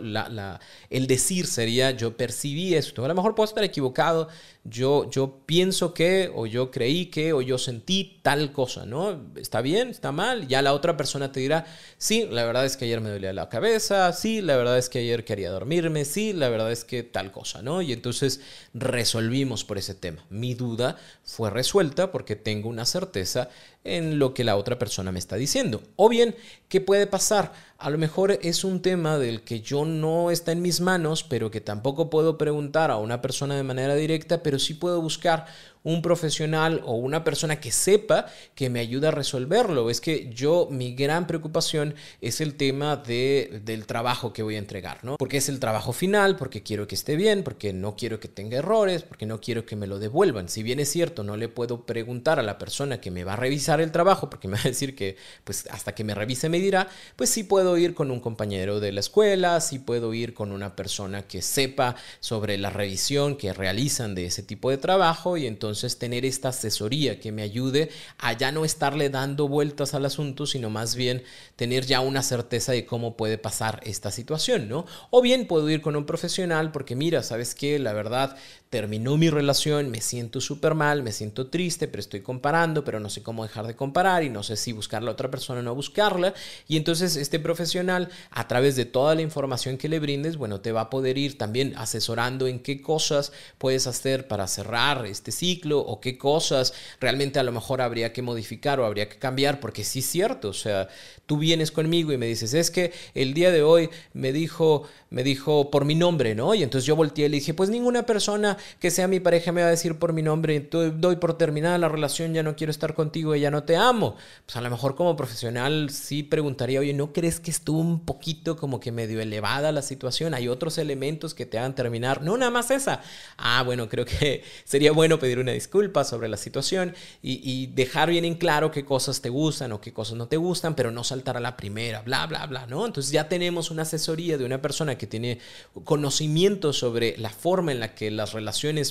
el 0.89 1.07
decir 1.07 1.47
sería, 1.47 1.91
yo 1.91 2.15
percibí 2.15 2.75
esto. 2.75 3.03
A 3.03 3.07
lo 3.07 3.15
mejor 3.15 3.33
puedo 3.33 3.47
estar 3.47 3.63
equivocado, 3.63 4.27
yo, 4.69 5.09
yo 5.09 5.39
pienso 5.45 5.93
que, 5.93 6.29
o 6.33 6.45
yo 6.45 6.71
creí 6.71 7.07
que, 7.07 7.33
o 7.33 7.41
yo 7.41 7.57
sentí 7.57 8.19
tal 8.21 8.51
cosa, 8.51 8.66
¿no? 8.85 9.31
¿Está 9.35 9.61
bien? 9.61 9.89
¿Está 9.89 10.11
mal? 10.11 10.47
Ya 10.47 10.61
la 10.61 10.73
otra 10.73 10.97
persona 10.97 11.31
te 11.31 11.39
dirá, 11.39 11.65
sí, 11.97 12.27
la 12.29 12.45
verdad 12.45 12.65
es 12.65 12.75
que 12.75 12.85
ayer 12.85 13.01
me 13.01 13.09
dolía 13.09 13.33
la 13.33 13.49
cabeza, 13.49 14.11
sí, 14.13 14.41
la 14.41 14.57
verdad 14.57 14.77
es 14.77 14.89
que 14.89 14.99
ayer 14.99 15.23
quería 15.23 15.49
dormirme, 15.49 16.05
sí, 16.05 16.33
la 16.33 16.49
verdad 16.49 16.71
es 16.71 16.83
que 16.83 17.03
tal 17.03 17.31
cosa, 17.31 17.61
¿no? 17.61 17.81
Y 17.81 17.93
entonces 17.93 18.41
resolvimos 18.73 19.63
por 19.63 19.77
ese 19.77 19.95
tema. 19.95 20.25
Mi 20.29 20.53
duda 20.53 20.97
fue 21.23 21.49
resuelta 21.49 22.11
porque 22.11 22.35
tengo 22.35 22.69
una 22.69 22.85
certeza 22.85 23.49
en 23.87 24.19
lo 24.19 24.33
que 24.33 24.43
la 24.43 24.57
otra 24.57 24.77
persona 24.77 25.11
me 25.11 25.19
está 25.19 25.35
diciendo. 25.35 25.81
O 25.95 26.09
bien, 26.09 26.35
¿qué 26.69 26.81
puede 26.81 27.07
pasar? 27.07 27.53
A 27.77 27.89
lo 27.89 27.97
mejor 27.97 28.39
es 28.41 28.63
un 28.63 28.81
tema 28.81 29.17
del 29.17 29.41
que 29.41 29.61
yo 29.61 29.85
no 29.85 30.31
está 30.31 30.51
en 30.51 30.61
mis 30.61 30.81
manos, 30.81 31.23
pero 31.23 31.51
que 31.51 31.61
tampoco 31.61 32.09
puedo 32.09 32.37
preguntar 32.37 32.89
a 32.89 32.97
una 32.97 33.21
persona 33.21 33.55
de 33.55 33.63
manera 33.63 33.95
directa, 33.95 34.41
pero 34.41 34.57
sí 34.57 34.73
puedo 34.73 34.99
buscar 35.01 35.45
un 35.87 36.01
profesional 36.01 36.81
o 36.85 36.95
una 36.95 37.23
persona 37.23 37.61
que 37.61 37.71
sepa 37.71 38.25
que 38.55 38.69
me 38.69 38.81
ayuda 38.81 39.07
a 39.07 39.11
resolverlo. 39.11 39.89
Es 39.89 40.01
que 40.01 40.29
yo, 40.33 40.67
mi 40.69 40.95
gran 40.95 41.27
preocupación 41.27 41.95
es 42.19 42.41
el 42.41 42.55
tema 42.55 42.97
de, 42.97 43.61
del 43.63 43.85
trabajo 43.85 44.33
que 44.33 44.43
voy 44.43 44.55
a 44.55 44.59
entregar, 44.59 45.05
¿no? 45.05 45.15
Porque 45.17 45.37
es 45.37 45.47
el 45.47 45.61
trabajo 45.61 45.93
final, 45.93 46.35
porque 46.35 46.61
quiero 46.61 46.87
que 46.87 46.95
esté 46.95 47.15
bien, 47.15 47.43
porque 47.43 47.71
no 47.71 47.95
quiero 47.95 48.19
que 48.19 48.27
tenga 48.27 48.57
errores, 48.57 49.03
porque 49.03 49.25
no 49.25 49.39
quiero 49.39 49.65
que 49.65 49.77
me 49.77 49.87
lo 49.87 49.97
devuelvan. 49.97 50.49
Si 50.49 50.61
bien 50.61 50.81
es 50.81 50.89
cierto, 50.89 51.23
no 51.23 51.37
le 51.37 51.47
puedo 51.47 51.85
preguntar 51.85 52.37
a 52.37 52.43
la 52.43 52.57
persona 52.57 52.99
que 52.99 53.11
me 53.11 53.23
va 53.23 53.33
a 53.33 53.37
revisar 53.37 53.76
el 53.81 53.91
trabajo, 53.91 54.29
porque 54.29 54.47
me 54.47 54.55
va 54.55 54.61
a 54.61 54.67
decir 54.67 54.95
que, 54.95 55.17
pues, 55.43 55.67
hasta 55.71 55.93
que 55.93 56.03
me 56.03 56.15
revise 56.15 56.49
me 56.49 56.59
dirá, 56.59 56.87
pues 57.15 57.29
sí 57.29 57.43
puedo 57.43 57.77
ir 57.77 57.93
con 57.93 58.11
un 58.11 58.19
compañero 58.19 58.79
de 58.79 58.91
la 58.91 58.99
escuela, 58.99 59.59
sí 59.61 59.79
puedo 59.79 60.13
ir 60.13 60.33
con 60.33 60.51
una 60.51 60.75
persona 60.75 61.23
que 61.23 61.41
sepa 61.41 61.95
sobre 62.19 62.57
la 62.57 62.69
revisión 62.69 63.35
que 63.35 63.53
realizan 63.53 64.15
de 64.15 64.25
ese 64.25 64.43
tipo 64.43 64.69
de 64.69 64.77
trabajo 64.77 65.37
y 65.37 65.47
entonces 65.47 65.97
tener 65.97 66.25
esta 66.25 66.49
asesoría 66.49 67.19
que 67.19 67.31
me 67.31 67.41
ayude 67.41 67.89
a 68.17 68.33
ya 68.33 68.51
no 68.51 68.65
estarle 68.65 69.09
dando 69.09 69.47
vueltas 69.47 69.93
al 69.93 70.05
asunto, 70.05 70.45
sino 70.45 70.69
más 70.69 70.95
bien 70.95 71.23
tener 71.55 71.85
ya 71.85 72.01
una 72.01 72.23
certeza 72.23 72.71
de 72.71 72.85
cómo 72.85 73.17
puede 73.17 73.37
pasar 73.37 73.81
esta 73.83 74.11
situación, 74.11 74.69
¿no? 74.69 74.85
O 75.09 75.21
bien 75.21 75.47
puedo 75.47 75.69
ir 75.69 75.81
con 75.81 75.95
un 75.95 76.05
profesional 76.05 76.71
porque 76.71 76.95
mira, 76.95 77.23
¿sabes 77.23 77.55
qué? 77.55 77.79
La 77.79 77.93
verdad, 77.93 78.37
terminó 78.69 79.15
mi 79.17 79.29
relación, 79.29 79.89
me 79.89 80.01
siento 80.01 80.41
súper 80.41 80.75
mal, 80.75 81.01
me 81.01 81.11
siento 81.11 81.47
triste, 81.47 81.87
pero 81.87 82.01
estoy 82.01 82.21
comparando, 82.21 82.83
pero 82.83 82.99
no 82.99 83.09
sé 83.09 83.23
cómo 83.23 83.43
dejar 83.43 83.65
de 83.65 83.75
comparar 83.75 84.23
y 84.23 84.29
no 84.29 84.43
sé 84.43 84.57
si 84.57 84.73
buscar 84.73 85.01
a 85.01 85.05
la 85.05 85.11
otra 85.11 85.31
persona 85.31 85.61
o 85.61 85.63
no 85.63 85.73
buscarla. 85.73 86.33
Y 86.67 86.75
entonces 86.75 87.15
este 87.15 87.39
profesional, 87.39 88.09
a 88.31 88.47
través 88.47 88.75
de 88.75 88.85
toda 88.85 89.15
la 89.15 89.21
información 89.21 89.77
que 89.77 89.87
le 89.87 89.99
brindes, 89.99 90.37
bueno, 90.37 90.59
te 90.59 90.71
va 90.71 90.81
a 90.81 90.89
poder 90.89 91.17
ir 91.17 91.37
también 91.37 91.73
asesorando 91.77 92.47
en 92.47 92.59
qué 92.59 92.81
cosas 92.81 93.31
puedes 93.57 93.87
hacer 93.87 94.27
para 94.27 94.47
cerrar 94.47 95.05
este 95.05 95.31
ciclo 95.31 95.79
o 95.79 96.01
qué 96.01 96.17
cosas 96.17 96.73
realmente 96.99 97.39
a 97.39 97.43
lo 97.43 97.51
mejor 97.51 97.81
habría 97.81 98.11
que 98.11 98.21
modificar 98.21 98.79
o 98.79 98.85
habría 98.85 99.07
que 99.07 99.17
cambiar, 99.17 99.59
porque 99.59 99.83
sí 99.83 99.99
es 99.99 100.05
cierto, 100.05 100.49
o 100.49 100.53
sea, 100.53 100.89
tú 101.25 101.37
vienes 101.37 101.71
conmigo 101.71 102.11
y 102.11 102.17
me 102.17 102.25
dices, 102.25 102.53
es 102.53 102.71
que 102.71 102.91
el 103.13 103.33
día 103.33 103.51
de 103.51 103.63
hoy 103.63 103.89
me 104.13 104.33
dijo, 104.33 104.83
me 105.09 105.23
dijo 105.23 105.71
por 105.71 105.85
mi 105.85 105.95
nombre, 105.95 106.35
¿no? 106.35 106.53
Y 106.53 106.63
entonces 106.63 106.85
yo 106.85 106.95
volteé 106.95 107.27
y 107.27 107.29
le 107.29 107.37
dije, 107.37 107.53
pues 107.53 107.69
ninguna 107.69 108.05
persona 108.05 108.56
que 108.79 108.91
sea 108.91 109.07
mi 109.07 109.19
pareja 109.19 109.51
me 109.51 109.61
va 109.61 109.67
a 109.67 109.71
decir 109.71 109.97
por 109.97 110.13
mi 110.13 110.21
nombre, 110.21 110.59
doy 110.59 111.15
por 111.17 111.37
terminada 111.37 111.77
la 111.77 111.89
relación, 111.89 112.33
ya 112.33 112.43
no 112.43 112.55
quiero 112.55 112.71
estar 112.71 112.93
contigo, 112.93 113.35
ya 113.35 113.51
no 113.51 113.63
te 113.63 113.75
amo. 113.75 114.15
Pues 114.45 114.55
a 114.55 114.61
lo 114.61 114.69
mejor 114.69 114.95
como 114.95 115.15
profesional 115.15 115.89
sí 115.89 116.23
preguntaría, 116.23 116.79
oye, 116.79 116.93
¿no 116.93 117.13
crees 117.13 117.39
que 117.39 117.51
estuvo 117.51 117.79
un 117.79 117.99
poquito 118.05 118.57
como 118.57 118.79
que 118.79 118.91
medio 118.91 119.21
elevada 119.21 119.71
la 119.71 119.81
situación? 119.81 120.33
¿Hay 120.33 120.47
otros 120.47 120.77
elementos 120.77 121.33
que 121.33 121.45
te 121.45 121.57
hagan 121.57 121.75
terminar? 121.75 122.21
No, 122.21 122.37
nada 122.37 122.51
más 122.51 122.71
esa. 122.71 123.01
Ah, 123.37 123.63
bueno, 123.63 123.89
creo 123.89 124.05
que 124.05 124.43
sería 124.63 124.91
bueno 124.91 125.19
pedir 125.19 125.39
una 125.39 125.51
disculpa 125.51 126.03
sobre 126.03 126.29
la 126.29 126.37
situación 126.37 126.95
y, 127.21 127.41
y 127.43 127.67
dejar 127.67 128.09
bien 128.09 128.25
en 128.25 128.35
claro 128.35 128.71
qué 128.71 128.85
cosas 128.85 129.21
te 129.21 129.29
gustan 129.29 129.71
o 129.71 129.81
qué 129.81 129.93
cosas 129.93 130.17
no 130.17 130.27
te 130.27 130.37
gustan, 130.37 130.75
pero 130.75 130.91
no 130.91 131.03
saltar 131.03 131.37
a 131.37 131.39
la 131.39 131.57
primera, 131.57 132.01
bla, 132.01 132.25
bla, 132.25 132.45
bla, 132.45 132.65
¿no? 132.67 132.85
Entonces 132.85 133.11
ya 133.11 133.27
tenemos 133.29 133.71
una 133.71 133.83
asesoría 133.83 134.37
de 134.37 134.45
una 134.45 134.61
persona 134.61 134.97
que 134.97 135.07
tiene 135.07 135.39
conocimiento 135.83 136.73
sobre 136.73 137.17
la 137.17 137.29
forma 137.29 137.71
en 137.71 137.79
la 137.79 137.93
que 137.93 138.11
las 138.11 138.33
relaciones 138.33 138.46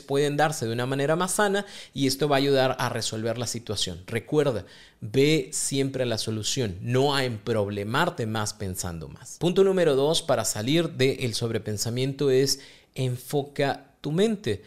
pueden 0.07 0.37
darse 0.37 0.66
de 0.66 0.73
una 0.73 0.87
manera 0.87 1.16
más 1.16 1.33
sana 1.33 1.66
y 1.95 2.07
esto 2.07 2.29
va 2.29 2.37
a 2.37 2.38
ayudar 2.38 2.77
a 2.79 2.88
resolver 2.88 3.38
la 3.38 3.47
situación. 3.47 4.03
Recuerda, 4.07 4.64
ve 5.01 5.51
siempre 5.53 6.03
a 6.03 6.07
la 6.07 6.19
solución, 6.19 6.77
no 6.81 7.14
a 7.14 7.25
emproblemarte 7.25 8.27
más 8.27 8.55
pensando 8.55 9.09
más. 9.09 9.37
Punto 9.38 9.64
número 9.64 9.97
dos 9.97 10.23
para 10.23 10.45
salir 10.45 10.90
del 10.90 11.35
sobrepensamiento 11.35 12.31
es 12.31 12.61
enfoca 12.95 13.95
tu 14.01 14.12
mente 14.12 14.62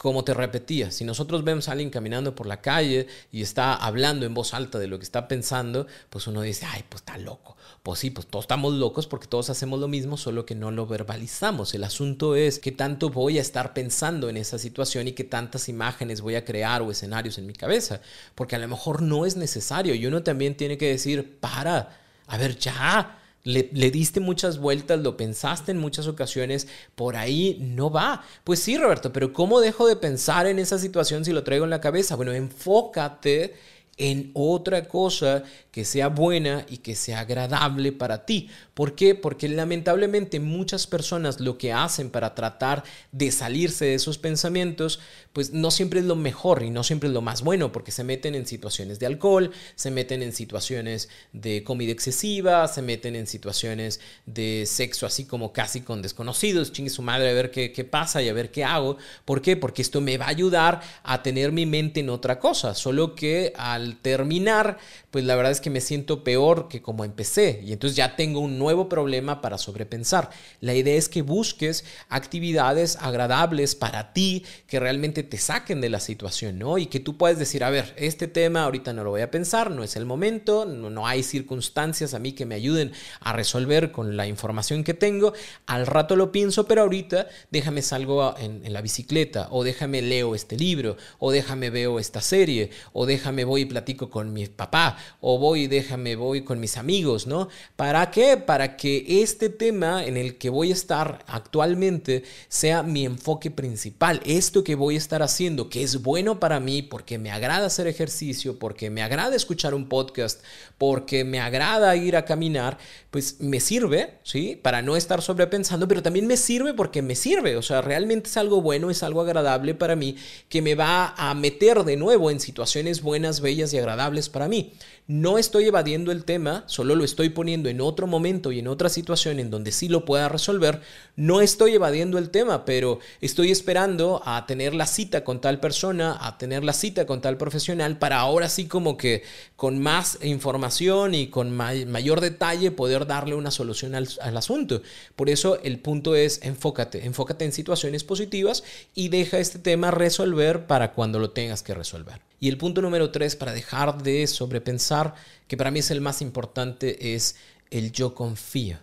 como 0.00 0.24
te 0.24 0.32
repetía, 0.32 0.90
si 0.90 1.04
nosotros 1.04 1.44
vemos 1.44 1.68
a 1.68 1.72
alguien 1.72 1.90
caminando 1.90 2.34
por 2.34 2.46
la 2.46 2.62
calle 2.62 3.06
y 3.30 3.42
está 3.42 3.74
hablando 3.74 4.24
en 4.24 4.32
voz 4.32 4.54
alta 4.54 4.78
de 4.78 4.86
lo 4.86 4.98
que 4.98 5.04
está 5.04 5.28
pensando, 5.28 5.86
pues 6.08 6.26
uno 6.26 6.40
dice, 6.40 6.64
ay, 6.64 6.86
pues 6.88 7.02
está 7.02 7.18
loco. 7.18 7.58
Pues 7.82 8.00
sí, 8.00 8.08
pues 8.08 8.26
todos 8.26 8.44
estamos 8.44 8.72
locos 8.72 9.06
porque 9.06 9.26
todos 9.26 9.50
hacemos 9.50 9.78
lo 9.78 9.88
mismo, 9.88 10.16
solo 10.16 10.46
que 10.46 10.54
no 10.54 10.70
lo 10.70 10.86
verbalizamos. 10.86 11.74
El 11.74 11.84
asunto 11.84 12.34
es 12.34 12.58
qué 12.58 12.72
tanto 12.72 13.10
voy 13.10 13.36
a 13.36 13.42
estar 13.42 13.74
pensando 13.74 14.30
en 14.30 14.38
esa 14.38 14.58
situación 14.58 15.06
y 15.06 15.12
qué 15.12 15.24
tantas 15.24 15.68
imágenes 15.68 16.22
voy 16.22 16.36
a 16.36 16.46
crear 16.46 16.80
o 16.80 16.90
escenarios 16.90 17.36
en 17.36 17.46
mi 17.46 17.52
cabeza. 17.52 18.00
Porque 18.34 18.56
a 18.56 18.58
lo 18.58 18.68
mejor 18.68 19.02
no 19.02 19.26
es 19.26 19.36
necesario 19.36 19.94
y 19.94 20.06
uno 20.06 20.22
también 20.22 20.56
tiene 20.56 20.78
que 20.78 20.88
decir, 20.88 21.38
para, 21.40 22.00
a 22.26 22.38
ver, 22.38 22.58
ya 22.58 23.19
le, 23.44 23.90
diste 23.90 24.20
muchas 24.20 24.58
vueltas, 24.58 25.00
lo 25.00 25.16
pensaste 25.16 25.72
en 25.72 25.78
muchas 25.78 26.06
ocasiones, 26.06 26.68
por 26.94 27.16
ahí 27.16 27.58
no 27.60 27.90
va. 27.90 28.22
Pues 28.44 28.60
sí, 28.60 28.76
Roberto, 28.76 29.12
pero 29.12 29.32
¿cómo 29.32 29.60
dejo 29.60 29.86
de 29.86 29.96
pensar 29.96 30.46
en 30.46 30.58
esa 30.58 30.78
situación 30.78 31.24
si 31.24 31.32
lo 31.32 31.42
traigo 31.42 31.64
en 31.64 31.70
la 31.70 31.80
cabeza? 31.80 32.16
Bueno, 32.16 32.32
enfócate 32.32 33.54
en 33.96 34.30
otra 34.34 34.88
cosa 34.88 35.44
que 35.70 35.84
sea 35.84 36.08
buena 36.08 36.66
y 36.68 36.78
que 36.78 36.94
sea 36.94 37.20
agradable 37.20 37.92
para 37.92 38.26
ti. 38.26 38.50
¿Por 38.74 38.94
qué? 38.94 39.14
Porque 39.14 39.48
lamentablemente 39.48 40.40
muchas 40.40 40.86
personas 40.86 41.40
lo 41.40 41.58
que 41.58 41.72
hacen 41.72 42.10
para 42.10 42.34
tratar 42.34 42.82
de 43.12 43.30
salirse 43.30 43.84
de 43.84 43.94
esos 43.94 44.18
pensamientos, 44.18 45.00
pues 45.32 45.52
no 45.52 45.70
siempre 45.70 46.00
es 46.00 46.06
lo 46.06 46.16
mejor 46.16 46.62
y 46.62 46.70
no 46.70 46.82
siempre 46.82 47.08
es 47.08 47.14
lo 47.14 47.22
más 47.22 47.42
bueno, 47.42 47.72
porque 47.72 47.92
se 47.92 48.04
meten 48.04 48.34
en 48.34 48.46
situaciones 48.46 48.98
de 48.98 49.06
alcohol, 49.06 49.52
se 49.76 49.90
meten 49.90 50.22
en 50.22 50.32
situaciones 50.32 51.08
de 51.32 51.62
comida 51.62 51.92
excesiva, 51.92 52.66
se 52.68 52.82
meten 52.82 53.14
en 53.14 53.26
situaciones 53.26 54.00
de 54.26 54.64
sexo 54.66 55.06
así 55.06 55.24
como 55.24 55.52
casi 55.52 55.82
con 55.82 56.02
desconocidos, 56.02 56.72
chingue 56.72 56.90
su 56.90 57.02
madre 57.02 57.30
a 57.30 57.34
ver 57.34 57.50
qué, 57.50 57.72
qué 57.72 57.84
pasa 57.84 58.22
y 58.22 58.28
a 58.28 58.32
ver 58.32 58.50
qué 58.50 58.64
hago. 58.64 58.96
¿Por 59.24 59.42
qué? 59.42 59.56
Porque 59.56 59.82
esto 59.82 60.00
me 60.00 60.18
va 60.18 60.26
a 60.26 60.30
ayudar 60.30 60.80
a 61.02 61.22
tener 61.22 61.52
mi 61.52 61.66
mente 61.66 62.00
en 62.00 62.10
otra 62.10 62.38
cosa, 62.38 62.74
solo 62.74 63.14
que 63.14 63.52
al 63.56 63.98
terminar, 63.98 64.78
pues 65.10 65.24
la 65.24 65.36
verdad 65.36 65.52
es 65.52 65.59
que 65.60 65.70
me 65.70 65.80
siento 65.80 66.24
peor 66.24 66.68
que 66.68 66.82
como 66.82 67.04
empecé 67.04 67.60
y 67.64 67.72
entonces 67.72 67.96
ya 67.96 68.16
tengo 68.16 68.40
un 68.40 68.58
nuevo 68.58 68.88
problema 68.88 69.40
para 69.40 69.58
sobrepensar. 69.58 70.30
La 70.60 70.74
idea 70.74 70.96
es 70.96 71.08
que 71.08 71.22
busques 71.22 71.84
actividades 72.08 72.96
agradables 73.00 73.74
para 73.74 74.12
ti 74.12 74.44
que 74.66 74.80
realmente 74.80 75.22
te 75.22 75.38
saquen 75.38 75.80
de 75.80 75.90
la 75.90 76.00
situación, 76.00 76.58
¿no? 76.58 76.78
Y 76.78 76.86
que 76.86 77.00
tú 77.00 77.16
puedas 77.16 77.38
decir, 77.38 77.64
a 77.64 77.70
ver, 77.70 77.94
este 77.96 78.28
tema 78.28 78.64
ahorita 78.64 78.92
no 78.92 79.04
lo 79.04 79.10
voy 79.10 79.20
a 79.22 79.30
pensar, 79.30 79.70
no 79.70 79.82
es 79.84 79.96
el 79.96 80.06
momento, 80.06 80.64
no, 80.64 81.06
hay 81.06 81.22
circunstancias 81.22 82.14
a 82.14 82.18
mí 82.18 82.32
que 82.32 82.46
me 82.46 82.54
ayuden 82.54 82.92
a 83.20 83.32
resolver 83.32 83.92
con 83.92 84.16
la 84.16 84.26
información 84.26 84.84
que 84.84 84.94
tengo, 84.94 85.32
al 85.66 85.86
rato 85.86 86.16
lo 86.16 86.32
pienso, 86.32 86.66
pero 86.66 86.82
ahorita 86.82 87.28
déjame 87.50 87.82
salgo 87.82 88.34
en, 88.38 88.64
en 88.64 88.72
la 88.72 88.82
bicicleta 88.82 89.48
o 89.50 89.64
déjame 89.64 90.02
leo 90.02 90.34
este 90.34 90.56
libro 90.56 90.96
o 91.18 91.32
déjame 91.32 91.70
veo 91.70 91.98
esta 91.98 92.20
serie 92.20 92.70
o 92.92 93.06
déjame 93.06 93.44
voy 93.44 93.62
y 93.62 93.66
platico 93.66 94.10
con 94.10 94.32
mi 94.32 94.46
papá 94.46 94.96
o 95.20 95.38
voy 95.38 95.49
y 95.56 95.66
déjame 95.66 96.16
voy 96.16 96.42
con 96.42 96.60
mis 96.60 96.76
amigos, 96.76 97.26
¿no? 97.26 97.48
¿Para 97.76 98.10
qué? 98.10 98.36
Para 98.36 98.76
que 98.76 99.22
este 99.22 99.48
tema 99.48 100.04
en 100.04 100.16
el 100.16 100.38
que 100.38 100.50
voy 100.50 100.70
a 100.70 100.74
estar 100.74 101.24
actualmente 101.26 102.24
sea 102.48 102.82
mi 102.82 103.04
enfoque 103.04 103.50
principal. 103.50 104.20
Esto 104.24 104.64
que 104.64 104.74
voy 104.74 104.94
a 104.94 104.98
estar 104.98 105.22
haciendo, 105.22 105.68
que 105.68 105.82
es 105.82 106.02
bueno 106.02 106.40
para 106.40 106.60
mí 106.60 106.82
porque 106.82 107.18
me 107.18 107.30
agrada 107.30 107.66
hacer 107.66 107.86
ejercicio, 107.86 108.58
porque 108.58 108.90
me 108.90 109.02
agrada 109.02 109.36
escuchar 109.36 109.74
un 109.74 109.88
podcast, 109.88 110.42
porque 110.78 111.24
me 111.24 111.40
agrada 111.40 111.96
ir 111.96 112.16
a 112.16 112.24
caminar, 112.24 112.78
pues 113.10 113.40
me 113.40 113.60
sirve, 113.60 114.14
¿sí? 114.22 114.58
Para 114.60 114.82
no 114.82 114.96
estar 114.96 115.22
sobrepensando, 115.22 115.88
pero 115.88 116.02
también 116.02 116.26
me 116.26 116.36
sirve 116.36 116.74
porque 116.74 117.02
me 117.02 117.14
sirve. 117.14 117.56
O 117.56 117.62
sea, 117.62 117.82
realmente 117.82 118.28
es 118.28 118.36
algo 118.36 118.62
bueno, 118.62 118.90
es 118.90 119.02
algo 119.02 119.20
agradable 119.20 119.74
para 119.74 119.96
mí 119.96 120.16
que 120.48 120.62
me 120.62 120.74
va 120.74 121.14
a 121.16 121.34
meter 121.34 121.84
de 121.84 121.96
nuevo 121.96 122.30
en 122.30 122.40
situaciones 122.40 123.02
buenas, 123.02 123.40
bellas 123.40 123.72
y 123.72 123.78
agradables 123.78 124.28
para 124.28 124.48
mí. 124.48 124.72
No 125.06 125.38
estoy 125.40 125.64
evadiendo 125.64 126.12
el 126.12 126.24
tema, 126.24 126.62
solo 126.66 126.94
lo 126.94 127.04
estoy 127.04 127.30
poniendo 127.30 127.68
en 127.68 127.80
otro 127.80 128.06
momento 128.06 128.52
y 128.52 128.60
en 128.60 128.68
otra 128.68 128.88
situación 128.88 129.40
en 129.40 129.50
donde 129.50 129.72
sí 129.72 129.88
lo 129.88 130.04
pueda 130.04 130.28
resolver. 130.28 130.80
No 131.16 131.40
estoy 131.40 131.74
evadiendo 131.74 132.18
el 132.18 132.30
tema, 132.30 132.64
pero 132.64 133.00
estoy 133.20 133.50
esperando 133.50 134.22
a 134.24 134.46
tener 134.46 134.74
la 134.74 134.86
cita 134.86 135.24
con 135.24 135.40
tal 135.40 135.58
persona, 135.58 136.16
a 136.20 136.38
tener 136.38 136.62
la 136.62 136.72
cita 136.72 137.06
con 137.06 137.20
tal 137.20 137.36
profesional 137.36 137.98
para 137.98 138.20
ahora 138.20 138.48
sí 138.48 138.68
como 138.68 138.96
que 138.96 139.24
con 139.56 139.80
más 139.80 140.18
información 140.22 141.14
y 141.14 141.26
con 141.26 141.50
mayor 141.56 142.20
detalle 142.20 142.70
poder 142.70 143.06
darle 143.06 143.34
una 143.34 143.50
solución 143.50 143.94
al, 143.94 144.08
al 144.20 144.36
asunto. 144.36 144.82
Por 145.16 145.28
eso 145.28 145.58
el 145.62 145.80
punto 145.80 146.14
es 146.14 146.40
enfócate, 146.42 147.04
enfócate 147.04 147.44
en 147.44 147.52
situaciones 147.52 148.04
positivas 148.04 148.62
y 148.94 149.08
deja 149.08 149.38
este 149.38 149.58
tema 149.58 149.90
resolver 149.90 150.66
para 150.66 150.92
cuando 150.92 151.18
lo 151.18 151.30
tengas 151.30 151.62
que 151.62 151.74
resolver. 151.74 152.29
Y 152.40 152.48
el 152.48 152.56
punto 152.56 152.80
número 152.80 153.10
tres, 153.10 153.36
para 153.36 153.52
dejar 153.52 154.02
de 154.02 154.26
sobrepensar, 154.26 155.14
que 155.46 155.58
para 155.58 155.70
mí 155.70 155.80
es 155.80 155.90
el 155.90 156.00
más 156.00 156.22
importante, 156.22 157.14
es 157.14 157.36
el 157.70 157.92
yo 157.92 158.14
confío. 158.14 158.78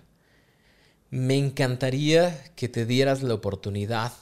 Me 1.10 1.38
encantaría 1.38 2.43
que 2.56 2.70
te 2.70 2.86
dieras 2.86 3.24
la 3.24 3.34
oportunidad 3.34 4.13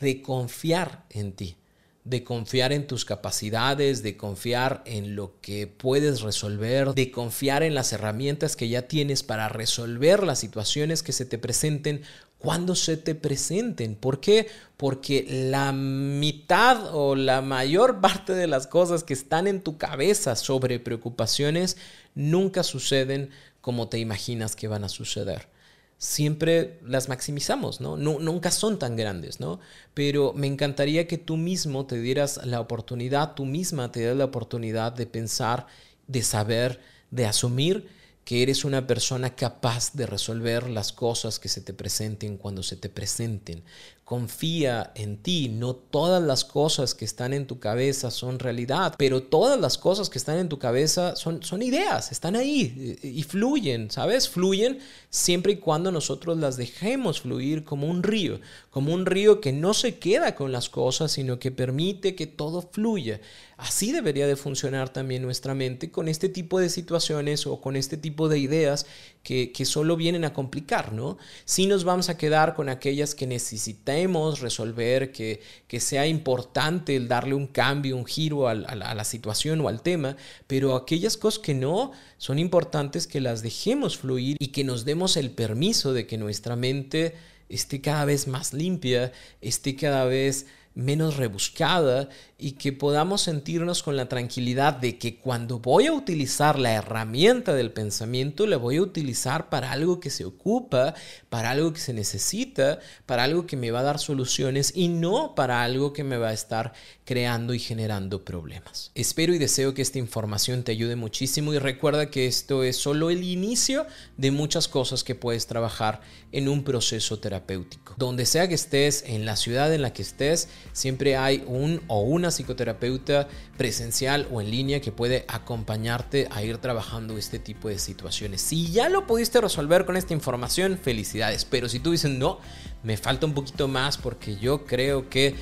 de 0.00 0.20
confiar 0.20 1.04
en 1.08 1.32
ti, 1.32 1.56
de 2.04 2.24
confiar 2.24 2.74
en 2.74 2.86
tus 2.86 3.06
capacidades, 3.06 4.02
de 4.02 4.18
confiar 4.18 4.82
en 4.84 5.16
lo 5.16 5.40
que 5.40 5.66
puedes 5.66 6.20
resolver, 6.20 6.92
de 6.92 7.10
confiar 7.10 7.62
en 7.62 7.74
las 7.74 7.92
herramientas 7.94 8.54
que 8.54 8.68
ya 8.68 8.82
tienes 8.82 9.22
para 9.22 9.48
resolver 9.48 10.22
las 10.24 10.40
situaciones 10.40 11.02
que 11.02 11.12
se 11.12 11.24
te 11.24 11.38
presenten 11.38 12.02
cuando 12.44 12.74
se 12.74 12.98
te 12.98 13.14
presenten. 13.14 13.94
¿Por 13.94 14.20
qué? 14.20 14.48
Porque 14.76 15.26
la 15.50 15.72
mitad 15.72 16.94
o 16.94 17.16
la 17.16 17.40
mayor 17.40 18.00
parte 18.02 18.34
de 18.34 18.46
las 18.46 18.66
cosas 18.66 19.02
que 19.02 19.14
están 19.14 19.46
en 19.46 19.62
tu 19.62 19.78
cabeza 19.78 20.36
sobre 20.36 20.78
preocupaciones 20.78 21.78
nunca 22.14 22.62
suceden 22.62 23.30
como 23.62 23.88
te 23.88 23.98
imaginas 23.98 24.56
que 24.56 24.68
van 24.68 24.84
a 24.84 24.90
suceder. 24.90 25.48
Siempre 25.96 26.80
las 26.84 27.08
maximizamos, 27.08 27.80
¿no? 27.80 27.96
Nunca 27.96 28.50
son 28.50 28.78
tan 28.78 28.94
grandes, 28.94 29.40
¿no? 29.40 29.58
Pero 29.94 30.34
me 30.34 30.46
encantaría 30.46 31.06
que 31.06 31.16
tú 31.16 31.38
mismo 31.38 31.86
te 31.86 31.98
dieras 31.98 32.44
la 32.44 32.60
oportunidad, 32.60 33.32
tú 33.34 33.46
misma 33.46 33.90
te 33.90 34.00
dieras 34.00 34.18
la 34.18 34.26
oportunidad 34.26 34.92
de 34.92 35.06
pensar, 35.06 35.66
de 36.06 36.22
saber, 36.22 36.80
de 37.10 37.24
asumir 37.24 37.88
que 38.24 38.42
eres 38.42 38.64
una 38.64 38.86
persona 38.86 39.36
capaz 39.36 39.92
de 39.92 40.06
resolver 40.06 40.68
las 40.68 40.92
cosas 40.92 41.38
que 41.38 41.48
se 41.48 41.60
te 41.60 41.74
presenten 41.74 42.38
cuando 42.38 42.62
se 42.62 42.76
te 42.76 42.88
presenten, 42.88 43.62
confía 44.04 44.92
en 44.94 45.16
ti. 45.16 45.48
No 45.48 45.74
todas 45.74 46.22
las 46.22 46.44
cosas 46.44 46.94
que 46.94 47.04
están 47.04 47.32
en 47.32 47.46
tu 47.46 47.58
cabeza 47.58 48.10
son 48.10 48.38
realidad, 48.38 48.94
pero 48.98 49.22
todas 49.22 49.58
las 49.58 49.78
cosas 49.78 50.10
que 50.10 50.18
están 50.18 50.38
en 50.38 50.48
tu 50.48 50.58
cabeza 50.58 51.16
son, 51.16 51.42
son 51.42 51.62
ideas, 51.62 52.12
están 52.12 52.36
ahí 52.36 52.98
y, 53.02 53.22
fluyen, 53.22 53.90
¿sabes? 53.90 54.28
Fluyen 54.28 54.78
siempre 55.08 55.52
y 55.52 55.56
cuando 55.56 55.90
nosotros 55.90 56.36
las 56.36 56.56
dejemos 56.56 57.22
fluir 57.22 57.64
como 57.64 57.86
un 57.86 58.02
río, 58.02 58.40
como 58.70 58.92
un 58.92 59.06
río 59.06 59.40
que 59.40 59.52
no 59.52 59.72
se 59.72 59.98
queda 59.98 60.34
con 60.34 60.52
las 60.52 60.68
cosas, 60.68 61.12
sino 61.12 61.38
que 61.38 61.50
permite 61.50 62.14
que 62.14 62.26
todo 62.26 62.62
fluya. 62.62 63.20
Así 63.56 63.92
debería 63.92 64.26
de 64.26 64.36
funcionar 64.36 64.92
también 64.92 65.22
nuestra 65.22 65.54
mente 65.54 65.90
con 65.90 66.08
este 66.08 66.28
tipo 66.28 66.58
de 66.58 66.68
situaciones 66.68 67.46
o 67.46 67.60
con 67.60 67.76
este 67.76 67.96
tipo 67.96 68.28
de 68.28 68.38
ideas 68.38 68.86
que, 69.24 69.64
solo 69.64 69.96
vienen 69.96 70.26
a 70.26 70.34
complicar, 70.34 70.92
¿no? 70.92 71.16
Si 71.46 71.66
nos 71.66 71.82
vamos 71.82 72.10
a 72.10 72.18
quedar 72.18 72.54
con 72.54 72.68
aquellas 72.68 73.14
que 73.14 73.26
necesitamos 73.26 74.40
resolver, 74.40 75.12
que, 75.12 75.40
que 75.66 75.80
sea 75.80 76.06
importante 76.06 76.94
el 76.94 77.08
darle 77.08 77.34
un 77.34 77.46
cambio, 77.46 77.96
un 77.96 78.04
giro 78.04 78.46
a, 78.48 78.54
la 78.54 79.04
situación 79.04 79.62
o 79.62 79.68
al 79.68 79.80
tema, 79.80 80.18
pero 80.46 80.76
aquellas 80.76 81.16
cosas 81.16 81.40
que 81.40 81.54
no, 81.54 81.92
son 82.18 82.38
importantes 82.38 83.06
que 83.06 83.22
las 83.22 83.42
dejemos 83.42 83.96
fluir 83.96 84.36
y 84.38 84.48
que 84.48 84.62
nos 84.62 84.84
demos 84.84 85.16
el 85.16 85.30
permiso 85.30 85.94
de 85.94 86.06
que 86.06 86.18
nuestra 86.18 86.54
mente 86.54 87.14
esté 87.48 87.80
cada 87.80 88.04
vez 88.04 88.28
más 88.28 88.52
limpia, 88.52 89.12
esté 89.40 89.74
cada 89.74 90.04
vez 90.04 90.46
menos 90.74 91.16
rebuscada 91.16 92.08
y 92.36 92.52
que 92.52 92.72
podamos 92.72 93.22
sentirnos 93.22 93.82
con 93.82 93.96
la 93.96 94.08
tranquilidad 94.08 94.74
de 94.74 94.98
que 94.98 95.18
cuando 95.18 95.60
voy 95.60 95.86
a 95.86 95.92
utilizar 95.92 96.58
la 96.58 96.72
herramienta 96.72 97.54
del 97.54 97.72
pensamiento, 97.72 98.46
la 98.46 98.56
voy 98.56 98.76
a 98.76 98.82
utilizar 98.82 99.48
para 99.48 99.70
algo 99.70 100.00
que 100.00 100.10
se 100.10 100.24
ocupa, 100.24 100.94
para 101.28 101.50
algo 101.50 101.72
que 101.72 101.80
se 101.80 101.92
necesita, 101.92 102.80
para 103.06 103.22
algo 103.24 103.46
que 103.46 103.56
me 103.56 103.70
va 103.70 103.80
a 103.80 103.84
dar 103.84 103.98
soluciones 103.98 104.72
y 104.74 104.88
no 104.88 105.34
para 105.34 105.62
algo 105.62 105.92
que 105.92 106.04
me 106.04 106.16
va 106.16 106.28
a 106.28 106.32
estar 106.34 106.72
creando 107.04 107.54
y 107.54 107.58
generando 107.58 108.24
problemas. 108.24 108.90
Espero 108.94 109.34
y 109.34 109.38
deseo 109.38 109.74
que 109.74 109.82
esta 109.82 109.98
información 109.98 110.64
te 110.64 110.72
ayude 110.72 110.96
muchísimo 110.96 111.54
y 111.54 111.58
recuerda 111.58 112.10
que 112.10 112.26
esto 112.26 112.64
es 112.64 112.76
solo 112.76 113.10
el 113.10 113.22
inicio 113.22 113.86
de 114.16 114.30
muchas 114.30 114.68
cosas 114.68 115.04
que 115.04 115.14
puedes 115.14 115.46
trabajar 115.46 116.00
en 116.32 116.48
un 116.48 116.64
proceso 116.64 117.18
terapéutico. 117.20 117.94
Donde 117.96 118.26
sea 118.26 118.48
que 118.48 118.54
estés, 118.54 119.04
en 119.06 119.24
la 119.24 119.36
ciudad 119.36 119.72
en 119.72 119.82
la 119.82 119.92
que 119.92 120.02
estés, 120.02 120.48
siempre 120.72 121.16
hay 121.16 121.44
un 121.46 121.82
o 121.88 122.00
una 122.02 122.30
psicoterapeuta 122.30 123.28
presencial 123.56 124.28
o 124.30 124.40
en 124.40 124.50
línea 124.50 124.80
que 124.80 124.92
puede 124.92 125.24
acompañarte 125.28 126.28
a 126.30 126.42
ir 126.42 126.58
trabajando 126.58 127.16
este 127.16 127.38
tipo 127.38 127.68
de 127.68 127.78
situaciones. 127.78 128.40
Si 128.40 128.70
ya 128.70 128.88
lo 128.88 129.06
pudiste 129.06 129.40
resolver 129.40 129.84
con 129.84 129.96
esta 129.96 130.14
información, 130.14 130.78
felicidades. 130.82 131.44
Pero 131.44 131.68
si 131.68 131.80
tú 131.80 131.92
dices, 131.92 132.10
no, 132.10 132.38
me 132.82 132.96
falta 132.96 133.26
un 133.26 133.34
poquito 133.34 133.68
más 133.68 133.96
porque 133.96 134.36
yo 134.36 134.64
creo 134.64 135.08
que 135.08 135.34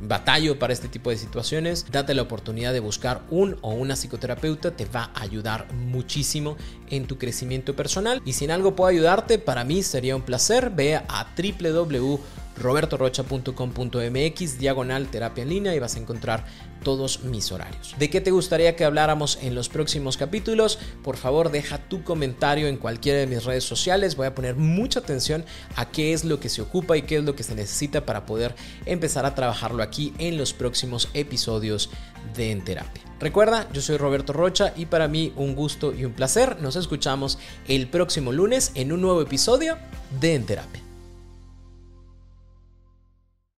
batallo 0.00 0.58
para 0.58 0.72
este 0.72 0.88
tipo 0.88 1.10
de 1.10 1.16
situaciones, 1.16 1.86
date 1.90 2.14
la 2.14 2.22
oportunidad 2.22 2.72
de 2.72 2.80
buscar 2.80 3.22
un 3.30 3.56
o 3.60 3.72
una 3.72 3.96
psicoterapeuta, 3.96 4.76
te 4.76 4.84
va 4.84 5.10
a 5.14 5.22
ayudar 5.22 5.72
muchísimo 5.72 6.56
en 6.88 7.06
tu 7.06 7.18
crecimiento 7.18 7.74
personal. 7.74 8.22
Y 8.24 8.34
si 8.34 8.44
en 8.44 8.52
algo 8.52 8.76
puedo 8.76 8.88
ayudarte, 8.88 9.38
para 9.38 9.64
mí 9.64 9.82
sería 9.82 10.16
un 10.16 10.22
placer. 10.22 10.70
Ve 10.70 10.96
a 10.96 11.34
www.robertorocha.com.mx 12.56 14.58
diagonal 14.58 15.08
terapia 15.08 15.42
en 15.42 15.48
línea 15.48 15.74
y 15.74 15.78
vas 15.78 15.96
a 15.96 15.98
encontrar 15.98 16.44
todos 16.82 17.24
mis 17.24 17.52
horarios. 17.52 17.94
¿De 17.98 18.08
qué 18.08 18.20
te 18.20 18.30
gustaría 18.30 18.76
que 18.76 18.84
habláramos 18.84 19.38
en 19.42 19.54
los 19.54 19.68
próximos 19.68 20.16
capítulos? 20.16 20.78
Por 21.02 21.16
favor, 21.16 21.50
deja 21.50 21.78
tu 21.78 22.04
comentario 22.04 22.68
en 22.68 22.78
cualquiera 22.78 23.18
de 23.18 23.26
mis 23.26 23.44
redes 23.44 23.64
sociales. 23.64 24.16
Voy 24.16 24.26
a 24.26 24.34
poner 24.34 24.56
mucha 24.56 25.00
atención 25.00 25.44
a 25.76 25.90
qué 25.90 26.12
es 26.12 26.24
lo 26.24 26.40
que 26.40 26.48
se 26.48 26.62
ocupa 26.62 26.96
y 26.96 27.02
qué 27.02 27.16
es 27.16 27.24
lo 27.24 27.36
que 27.36 27.42
se 27.42 27.54
necesita 27.54 28.06
para 28.06 28.26
poder 28.26 28.54
empezar 28.86 29.26
a 29.26 29.34
trabajarlo 29.34 29.82
aquí 29.82 30.14
en 30.18 30.38
los 30.38 30.54
próximos 30.54 31.08
episodios 31.14 31.90
de 32.34 32.52
En 32.52 32.64
Terapia. 32.64 33.02
Recuerda, 33.18 33.68
yo 33.72 33.82
soy 33.82 33.98
Roberto 33.98 34.32
Rocha 34.32 34.72
y 34.76 34.86
para 34.86 35.06
mí 35.06 35.34
un 35.36 35.54
gusto 35.54 35.92
y 35.92 36.06
un 36.06 36.12
placer. 36.12 36.62
Nos 36.62 36.76
escuchamos 36.76 37.38
el 37.68 37.88
próximo 37.88 38.32
lunes 38.32 38.72
en 38.74 38.92
un 38.92 39.02
nuevo 39.02 39.20
episodio 39.20 39.76
de 40.18 40.34
En 40.34 40.46
Terapia. 40.46 40.89